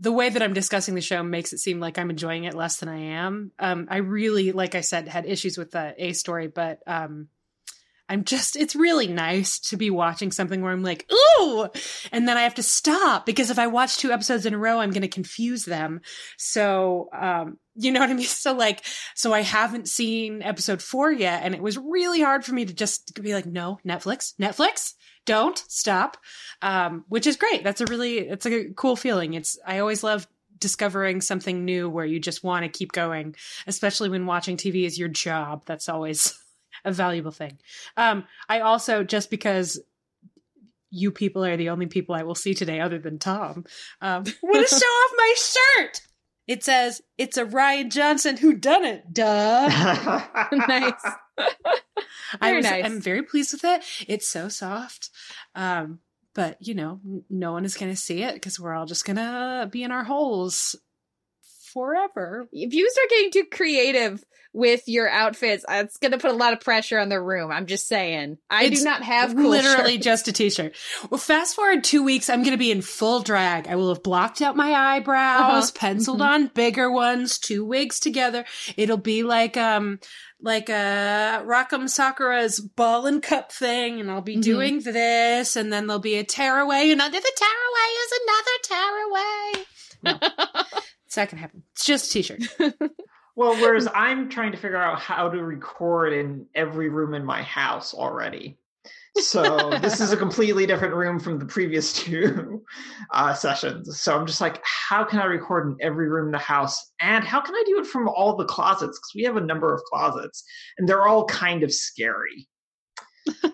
the 0.00 0.12
way 0.12 0.30
that 0.30 0.42
I'm 0.42 0.54
discussing 0.54 0.94
the 0.94 1.02
show 1.02 1.22
makes 1.22 1.52
it 1.52 1.58
seem 1.58 1.78
like 1.78 1.98
I'm 1.98 2.10
enjoying 2.10 2.44
it 2.44 2.54
less 2.54 2.78
than 2.78 2.88
I 2.88 2.98
am. 2.98 3.52
Um, 3.58 3.86
I 3.90 3.98
really, 3.98 4.52
like 4.52 4.74
I 4.74 4.80
said, 4.80 5.06
had 5.06 5.26
issues 5.26 5.58
with 5.58 5.72
the 5.72 5.94
A 5.98 6.14
story, 6.14 6.48
but 6.48 6.80
um, 6.86 7.28
I'm 8.08 8.24
just, 8.24 8.56
it's 8.56 8.74
really 8.74 9.06
nice 9.06 9.58
to 9.68 9.76
be 9.76 9.90
watching 9.90 10.32
something 10.32 10.62
where 10.62 10.72
I'm 10.72 10.82
like, 10.82 11.08
ooh, 11.12 11.68
and 12.10 12.26
then 12.26 12.38
I 12.38 12.42
have 12.42 12.54
to 12.54 12.62
stop 12.62 13.26
because 13.26 13.50
if 13.50 13.58
I 13.58 13.66
watch 13.66 13.98
two 13.98 14.10
episodes 14.10 14.46
in 14.46 14.54
a 14.54 14.58
row, 14.58 14.80
I'm 14.80 14.90
going 14.90 15.02
to 15.02 15.08
confuse 15.08 15.66
them. 15.66 16.00
So, 16.38 17.10
um, 17.12 17.58
you 17.76 17.92
know 17.92 18.00
what 18.00 18.10
I 18.10 18.14
mean? 18.14 18.26
So 18.26 18.54
like, 18.54 18.82
so 19.14 19.34
I 19.34 19.42
haven't 19.42 19.86
seen 19.86 20.40
episode 20.40 20.80
four 20.80 21.12
yet. 21.12 21.42
And 21.44 21.54
it 21.54 21.62
was 21.62 21.76
really 21.76 22.22
hard 22.22 22.44
for 22.44 22.54
me 22.54 22.64
to 22.64 22.72
just 22.72 23.20
be 23.20 23.34
like, 23.34 23.46
no, 23.46 23.78
Netflix, 23.86 24.34
Netflix, 24.40 24.94
don't 25.26 25.58
stop. 25.68 26.16
Um, 26.62 27.04
which 27.08 27.26
is 27.26 27.36
great. 27.36 27.64
That's 27.64 27.80
a 27.80 27.86
really, 27.86 28.18
it's 28.18 28.46
a 28.46 28.70
cool 28.74 28.96
feeling. 28.96 29.34
It's, 29.34 29.58
I 29.66 29.78
always 29.78 30.02
love 30.02 30.26
discovering 30.58 31.20
something 31.20 31.64
new 31.64 31.88
where 31.88 32.04
you 32.04 32.20
just 32.20 32.44
want 32.44 32.64
to 32.64 32.68
keep 32.68 32.92
going, 32.92 33.34
especially 33.66 34.10
when 34.10 34.26
watching 34.26 34.56
TV 34.56 34.84
is 34.84 34.98
your 34.98 35.08
job. 35.08 35.62
That's 35.66 35.88
always 35.88 36.38
a 36.84 36.92
valuable 36.92 37.30
thing. 37.30 37.58
Um, 37.96 38.24
I 38.48 38.60
also, 38.60 39.02
just 39.02 39.30
because 39.30 39.80
you 40.90 41.10
people 41.10 41.44
are 41.44 41.56
the 41.56 41.70
only 41.70 41.86
people 41.86 42.14
I 42.14 42.24
will 42.24 42.34
see 42.34 42.54
today 42.54 42.80
other 42.80 42.98
than 42.98 43.18
Tom, 43.18 43.64
um, 44.00 44.24
want 44.42 44.68
to 44.68 44.74
show 44.74 44.86
off 44.86 45.12
my 45.16 45.34
shirt 45.36 46.02
It 46.46 46.64
says 46.64 47.00
it's 47.16 47.36
a 47.36 47.44
Rian 47.44 47.90
Johnson 47.90 48.36
who 48.36 48.54
done 48.54 48.84
it. 48.84 49.12
Duh. 49.12 49.68
nice. 50.68 50.92
I 52.40 52.52
was, 52.52 52.64
nice. 52.64 52.84
I'm 52.84 53.00
very 53.00 53.22
pleased 53.22 53.52
with 53.52 53.64
it. 53.64 53.82
It's 54.06 54.28
so 54.28 54.48
soft. 54.48 55.10
Um, 55.54 56.00
but 56.34 56.56
you 56.60 56.74
know, 56.74 57.00
no 57.28 57.52
one 57.52 57.64
is 57.64 57.76
going 57.76 57.90
to 57.90 57.96
see 57.96 58.22
it 58.22 58.34
because 58.34 58.60
we're 58.60 58.74
all 58.74 58.86
just 58.86 59.04
going 59.04 59.16
to 59.16 59.68
be 59.70 59.82
in 59.82 59.90
our 59.90 60.04
holes 60.04 60.76
forever. 61.72 62.48
If 62.52 62.74
you 62.74 62.88
start 62.90 63.08
getting 63.10 63.30
too 63.32 63.44
creative 63.50 64.24
with 64.52 64.82
your 64.86 65.08
outfits, 65.08 65.64
it's 65.68 65.96
going 65.98 66.10
to 66.10 66.18
put 66.18 66.32
a 66.32 66.36
lot 66.36 66.52
of 66.52 66.60
pressure 66.60 66.98
on 66.98 67.08
the 67.08 67.20
room. 67.20 67.52
I'm 67.52 67.66
just 67.66 67.86
saying. 67.86 68.38
I 68.50 68.64
It's 68.64 68.80
do 68.80 68.84
not 68.84 69.02
have 69.04 69.34
cool 69.36 69.50
literally 69.50 69.92
shirts. 69.94 70.04
just 70.04 70.28
a 70.28 70.32
t-shirt. 70.32 70.74
Well, 71.08 71.18
fast 71.18 71.54
forward 71.54 71.84
two 71.84 72.02
weeks, 72.02 72.28
I'm 72.28 72.40
going 72.42 72.50
to 72.52 72.58
be 72.58 72.72
in 72.72 72.82
full 72.82 73.20
drag. 73.20 73.68
I 73.68 73.76
will 73.76 73.90
have 73.94 74.02
blocked 74.02 74.42
out 74.42 74.56
my 74.56 74.72
eyebrows, 74.72 75.68
Uh-huh. 75.70 75.78
penciled 75.78 76.18
Mhm. 76.20 76.26
on 76.28 76.46
bigger 76.48 76.90
ones, 76.90 77.38
two 77.38 77.64
wigs 77.64 78.00
together. 78.00 78.44
It'll 78.76 78.96
be 78.96 79.22
like 79.22 79.56
um 79.56 80.00
like 80.42 80.68
uh 80.70 81.42
Rock'em 81.44 81.88
Sakura's 81.88 82.58
ball 82.60 83.06
and 83.06 83.22
cup 83.22 83.52
thing, 83.52 84.00
and 84.00 84.10
I'll 84.10 84.20
be 84.22 84.36
Mhm. 84.38 84.42
doing 84.42 84.80
this, 84.80 85.54
and 85.54 85.72
then 85.72 85.86
there'll 85.86 86.00
be 86.00 86.16
a 86.16 86.24
tearaway, 86.24 86.90
and 86.90 87.00
under 87.00 87.20
the 87.20 87.32
tearaway 87.36 87.90
is 88.02 88.12
another 88.22 88.56
tearaway. 88.64 89.66
No, 90.02 90.18
it's 91.10 91.16
not 91.16 91.28
gonna 91.28 91.40
happen. 91.40 91.64
It's 91.72 91.84
just 91.84 92.08
a 92.10 92.12
t-shirt. 92.12 92.42
well, 93.34 93.56
whereas 93.56 93.88
I'm 93.94 94.28
trying 94.28 94.52
to 94.52 94.56
figure 94.56 94.76
out 94.76 95.00
how 95.00 95.28
to 95.28 95.42
record 95.42 96.12
in 96.12 96.46
every 96.54 96.88
room 96.88 97.14
in 97.14 97.24
my 97.24 97.42
house 97.42 97.92
already. 97.92 98.58
So 99.16 99.70
this 99.80 99.98
is 99.98 100.12
a 100.12 100.16
completely 100.24 100.66
different 100.66 100.94
room 100.94 101.18
from 101.18 101.40
the 101.40 101.46
previous 101.46 101.92
two 101.92 102.62
uh, 103.12 103.34
sessions. 103.34 104.00
So 104.00 104.16
I'm 104.16 104.24
just 104.24 104.40
like, 104.40 104.62
how 104.64 105.02
can 105.02 105.18
I 105.18 105.24
record 105.24 105.66
in 105.66 105.76
every 105.80 106.08
room 106.08 106.26
in 106.26 106.30
the 106.30 106.38
house? 106.38 106.92
And 107.00 107.24
how 107.24 107.40
can 107.40 107.56
I 107.56 107.64
do 107.66 107.80
it 107.80 107.88
from 107.88 108.08
all 108.08 108.36
the 108.36 108.44
closets? 108.44 108.96
Because 108.96 109.12
we 109.16 109.24
have 109.24 109.36
a 109.36 109.40
number 109.40 109.74
of 109.74 109.82
closets 109.82 110.44
and 110.78 110.88
they're 110.88 111.08
all 111.08 111.24
kind 111.24 111.64
of 111.64 111.74
scary. 111.74 112.46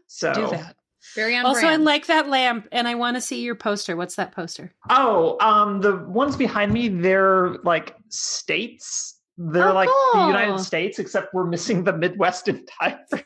So 0.09 0.35
Do 0.35 0.47
that. 0.49 0.77
Very 1.17 1.37
on 1.37 1.47
Also, 1.47 1.67
I 1.67 1.77
like 1.77 2.07
that 2.07 2.29
lamp, 2.29 2.69
and 2.71 2.87
I 2.87 2.95
want 2.95 3.17
to 3.17 3.21
see 3.21 3.43
your 3.43 3.55
poster. 3.57 3.97
What's 3.97 4.15
that 4.17 4.33
poster? 4.33 4.73
Oh, 4.91 5.37
um, 5.41 5.81
the 5.81 5.97
ones 5.97 6.37
behind 6.37 6.73
me, 6.73 6.89
they're 6.89 7.55
like 7.65 7.97
states. 8.11 9.19
They're 9.39 9.71
Oh, 9.71 9.75
like 9.75 9.89
the. 10.13 10.27
United 10.27 10.61
States, 10.61 10.99
except 10.99 11.35
we're 11.35 11.47
missing 11.47 11.83
the 11.85 11.93
Midwest 11.93 12.49
entirely. 12.49 13.25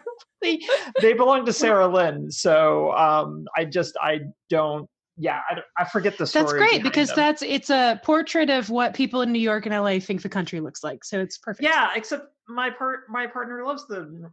they 1.01 1.13
belong 1.13 1.45
to 1.47 1.53
Sarah 1.53 1.87
Lynn, 1.87 2.31
so 2.31 2.93
um, 2.93 3.45
I 3.57 3.65
just 3.65 3.97
I 4.01 4.21
don't. 4.49 4.89
Yeah, 5.17 5.41
I, 5.51 5.61
I 5.83 5.85
forget 5.85 6.17
the 6.17 6.27
story. 6.27 6.45
That's 6.45 6.53
great 6.55 6.83
because 6.83 7.09
them. 7.09 7.17
that's 7.17 7.43
it's 7.43 7.69
a 7.69 8.01
portrait 8.03 8.49
of 8.49 8.71
what 8.71 8.95
people 8.95 9.21
in 9.21 9.33
New 9.33 9.41
York 9.41 9.67
and 9.67 9.75
LA 9.75 9.99
think 9.99 10.23
the 10.23 10.31
country 10.31 10.61
looks 10.61 10.83
like. 10.83 11.05
So 11.05 11.21
it's 11.21 11.37
perfect. 11.37 11.63
yeah. 11.63 11.91
Except 11.95 12.25
my 12.51 12.71
part, 12.71 13.01
my 13.09 13.27
partner 13.27 13.65
loves 13.65 13.87
the 13.87 14.31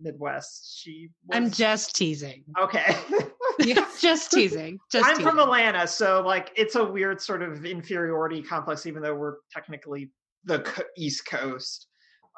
Midwest. 0.00 0.78
She. 0.80 1.08
Was, 1.26 1.36
I'm 1.36 1.50
just 1.50 1.94
teasing. 1.96 2.44
okay. 2.60 2.96
just 4.00 4.30
teasing. 4.32 4.78
Just 4.90 5.04
I'm 5.06 5.16
teasing. 5.16 5.24
from 5.26 5.38
Atlanta, 5.38 5.86
so 5.86 6.22
like 6.24 6.50
it's 6.56 6.74
a 6.74 6.84
weird 6.84 7.20
sort 7.20 7.42
of 7.42 7.64
inferiority 7.64 8.42
complex, 8.42 8.86
even 8.86 9.02
though 9.02 9.14
we're 9.14 9.36
technically 9.52 10.10
the 10.44 10.60
co- 10.60 10.82
East 10.96 11.26
Coast, 11.26 11.86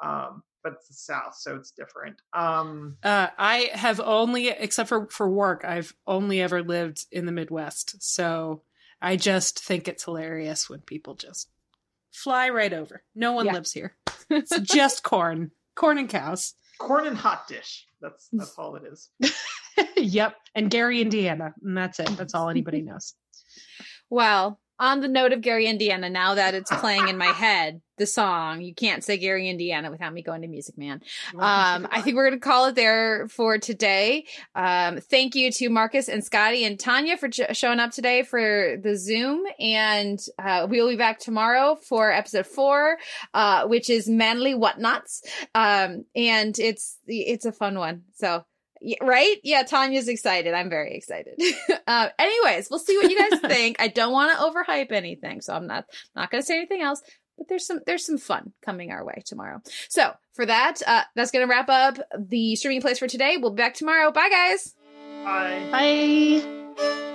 um, 0.03 0.43
but 0.63 0.73
it's 0.73 0.87
the 0.87 0.93
South, 0.93 1.35
so 1.37 1.55
it's 1.55 1.71
different. 1.71 2.17
Um, 2.33 2.97
Uh, 3.03 3.27
I 3.37 3.69
have 3.73 3.99
only, 3.99 4.49
except 4.49 4.89
for 4.89 5.07
for 5.09 5.29
work, 5.29 5.63
I've 5.65 5.93
only 6.07 6.41
ever 6.41 6.61
lived 6.63 7.05
in 7.11 7.25
the 7.25 7.31
Midwest. 7.31 8.01
So 8.03 8.63
I 9.01 9.15
just 9.15 9.63
think 9.63 9.87
it's 9.87 10.03
hilarious 10.05 10.69
when 10.69 10.81
people 10.81 11.15
just 11.15 11.49
fly 12.11 12.49
right 12.49 12.73
over. 12.73 13.03
No 13.15 13.31
one 13.31 13.45
Yeah. 13.45 13.53
lives 13.53 13.71
here. 13.71 13.95
It's 14.31 14.57
just 14.61 15.03
corn, 15.03 15.51
corn 15.75 15.97
and 15.97 16.09
cows. 16.09 16.53
corn 16.79 17.05
and 17.07 17.17
hot 17.17 17.47
dish. 17.47 17.85
That's 18.01 18.27
that's 18.31 18.57
all 18.57 18.75
it 18.75 18.83
is. 18.91 19.09
yep, 19.97 20.35
and 20.55 20.69
Gary, 20.71 21.01
Indiana, 21.01 21.53
and 21.63 21.77
that's 21.77 21.99
it. 21.99 22.07
That's 22.17 22.33
all 22.33 22.49
anybody 22.49 22.81
knows. 22.81 23.13
Well, 24.13 24.59
on 24.81 24.99
the 24.99 25.07
note 25.07 25.31
of 25.31 25.41
Gary, 25.41 25.67
Indiana, 25.67 26.09
now 26.09 26.33
that 26.33 26.55
it's 26.55 26.71
playing 26.71 27.07
in 27.07 27.15
my 27.15 27.27
head, 27.27 27.81
the 27.97 28.07
song, 28.07 28.61
you 28.61 28.73
can't 28.73 29.03
say 29.03 29.15
Gary, 29.17 29.47
Indiana 29.47 29.91
without 29.91 30.11
me 30.11 30.23
going 30.23 30.41
to 30.41 30.47
Music 30.47 30.75
Man. 30.75 31.03
Um, 31.37 31.87
I 31.91 32.01
think 32.01 32.15
we're 32.15 32.27
going 32.27 32.39
to 32.39 32.43
call 32.43 32.65
it 32.65 32.73
there 32.73 33.27
for 33.27 33.59
today. 33.59 34.25
Um, 34.55 34.97
thank 34.97 35.35
you 35.35 35.51
to 35.51 35.69
Marcus 35.69 36.09
and 36.09 36.23
Scottie 36.23 36.65
and 36.65 36.79
Tanya 36.79 37.15
for 37.15 37.27
j- 37.27 37.53
showing 37.53 37.79
up 37.79 37.91
today 37.91 38.23
for 38.23 38.77
the 38.81 38.97
Zoom. 38.97 39.43
And 39.59 40.19
uh, 40.39 40.65
we 40.67 40.81
will 40.81 40.89
be 40.89 40.95
back 40.95 41.19
tomorrow 41.19 41.75
for 41.75 42.11
episode 42.11 42.47
four, 42.47 42.97
uh, 43.35 43.67
which 43.67 43.87
is 43.87 44.09
Manly 44.09 44.55
Whatnots. 44.55 45.21
Um, 45.53 46.05
and 46.15 46.57
it's 46.57 46.97
it's 47.05 47.45
a 47.45 47.51
fun 47.51 47.77
one. 47.77 48.03
So. 48.15 48.43
Yeah, 48.81 48.97
right? 49.01 49.35
Yeah, 49.43 49.63
Tanya's 49.63 50.07
excited. 50.07 50.53
I'm 50.53 50.69
very 50.69 50.95
excited. 50.95 51.39
uh, 51.87 52.09
anyways, 52.17 52.69
we'll 52.69 52.79
see 52.79 52.97
what 52.97 53.11
you 53.11 53.17
guys 53.17 53.39
think. 53.51 53.79
I 53.79 53.87
don't 53.87 54.11
want 54.11 54.31
to 54.31 54.43
overhype 54.43 54.91
anything, 54.91 55.41
so 55.41 55.53
I'm 55.53 55.67
not 55.67 55.85
not 56.15 56.31
going 56.31 56.41
to 56.41 56.45
say 56.45 56.57
anything 56.57 56.81
else. 56.81 57.01
But 57.37 57.47
there's 57.47 57.65
some 57.65 57.79
there's 57.85 58.05
some 58.05 58.17
fun 58.17 58.53
coming 58.65 58.91
our 58.91 59.05
way 59.05 59.21
tomorrow. 59.25 59.61
So 59.89 60.11
for 60.33 60.45
that, 60.45 60.81
uh, 60.85 61.03
that's 61.15 61.31
going 61.31 61.47
to 61.47 61.49
wrap 61.49 61.69
up 61.69 61.99
the 62.17 62.55
streaming 62.55 62.81
place 62.81 62.99
for 62.99 63.07
today. 63.07 63.37
We'll 63.37 63.51
be 63.51 63.61
back 63.61 63.75
tomorrow. 63.75 64.11
Bye, 64.11 64.29
guys. 64.29 64.73
Bye. 65.23 65.69
Bye. 65.71 67.07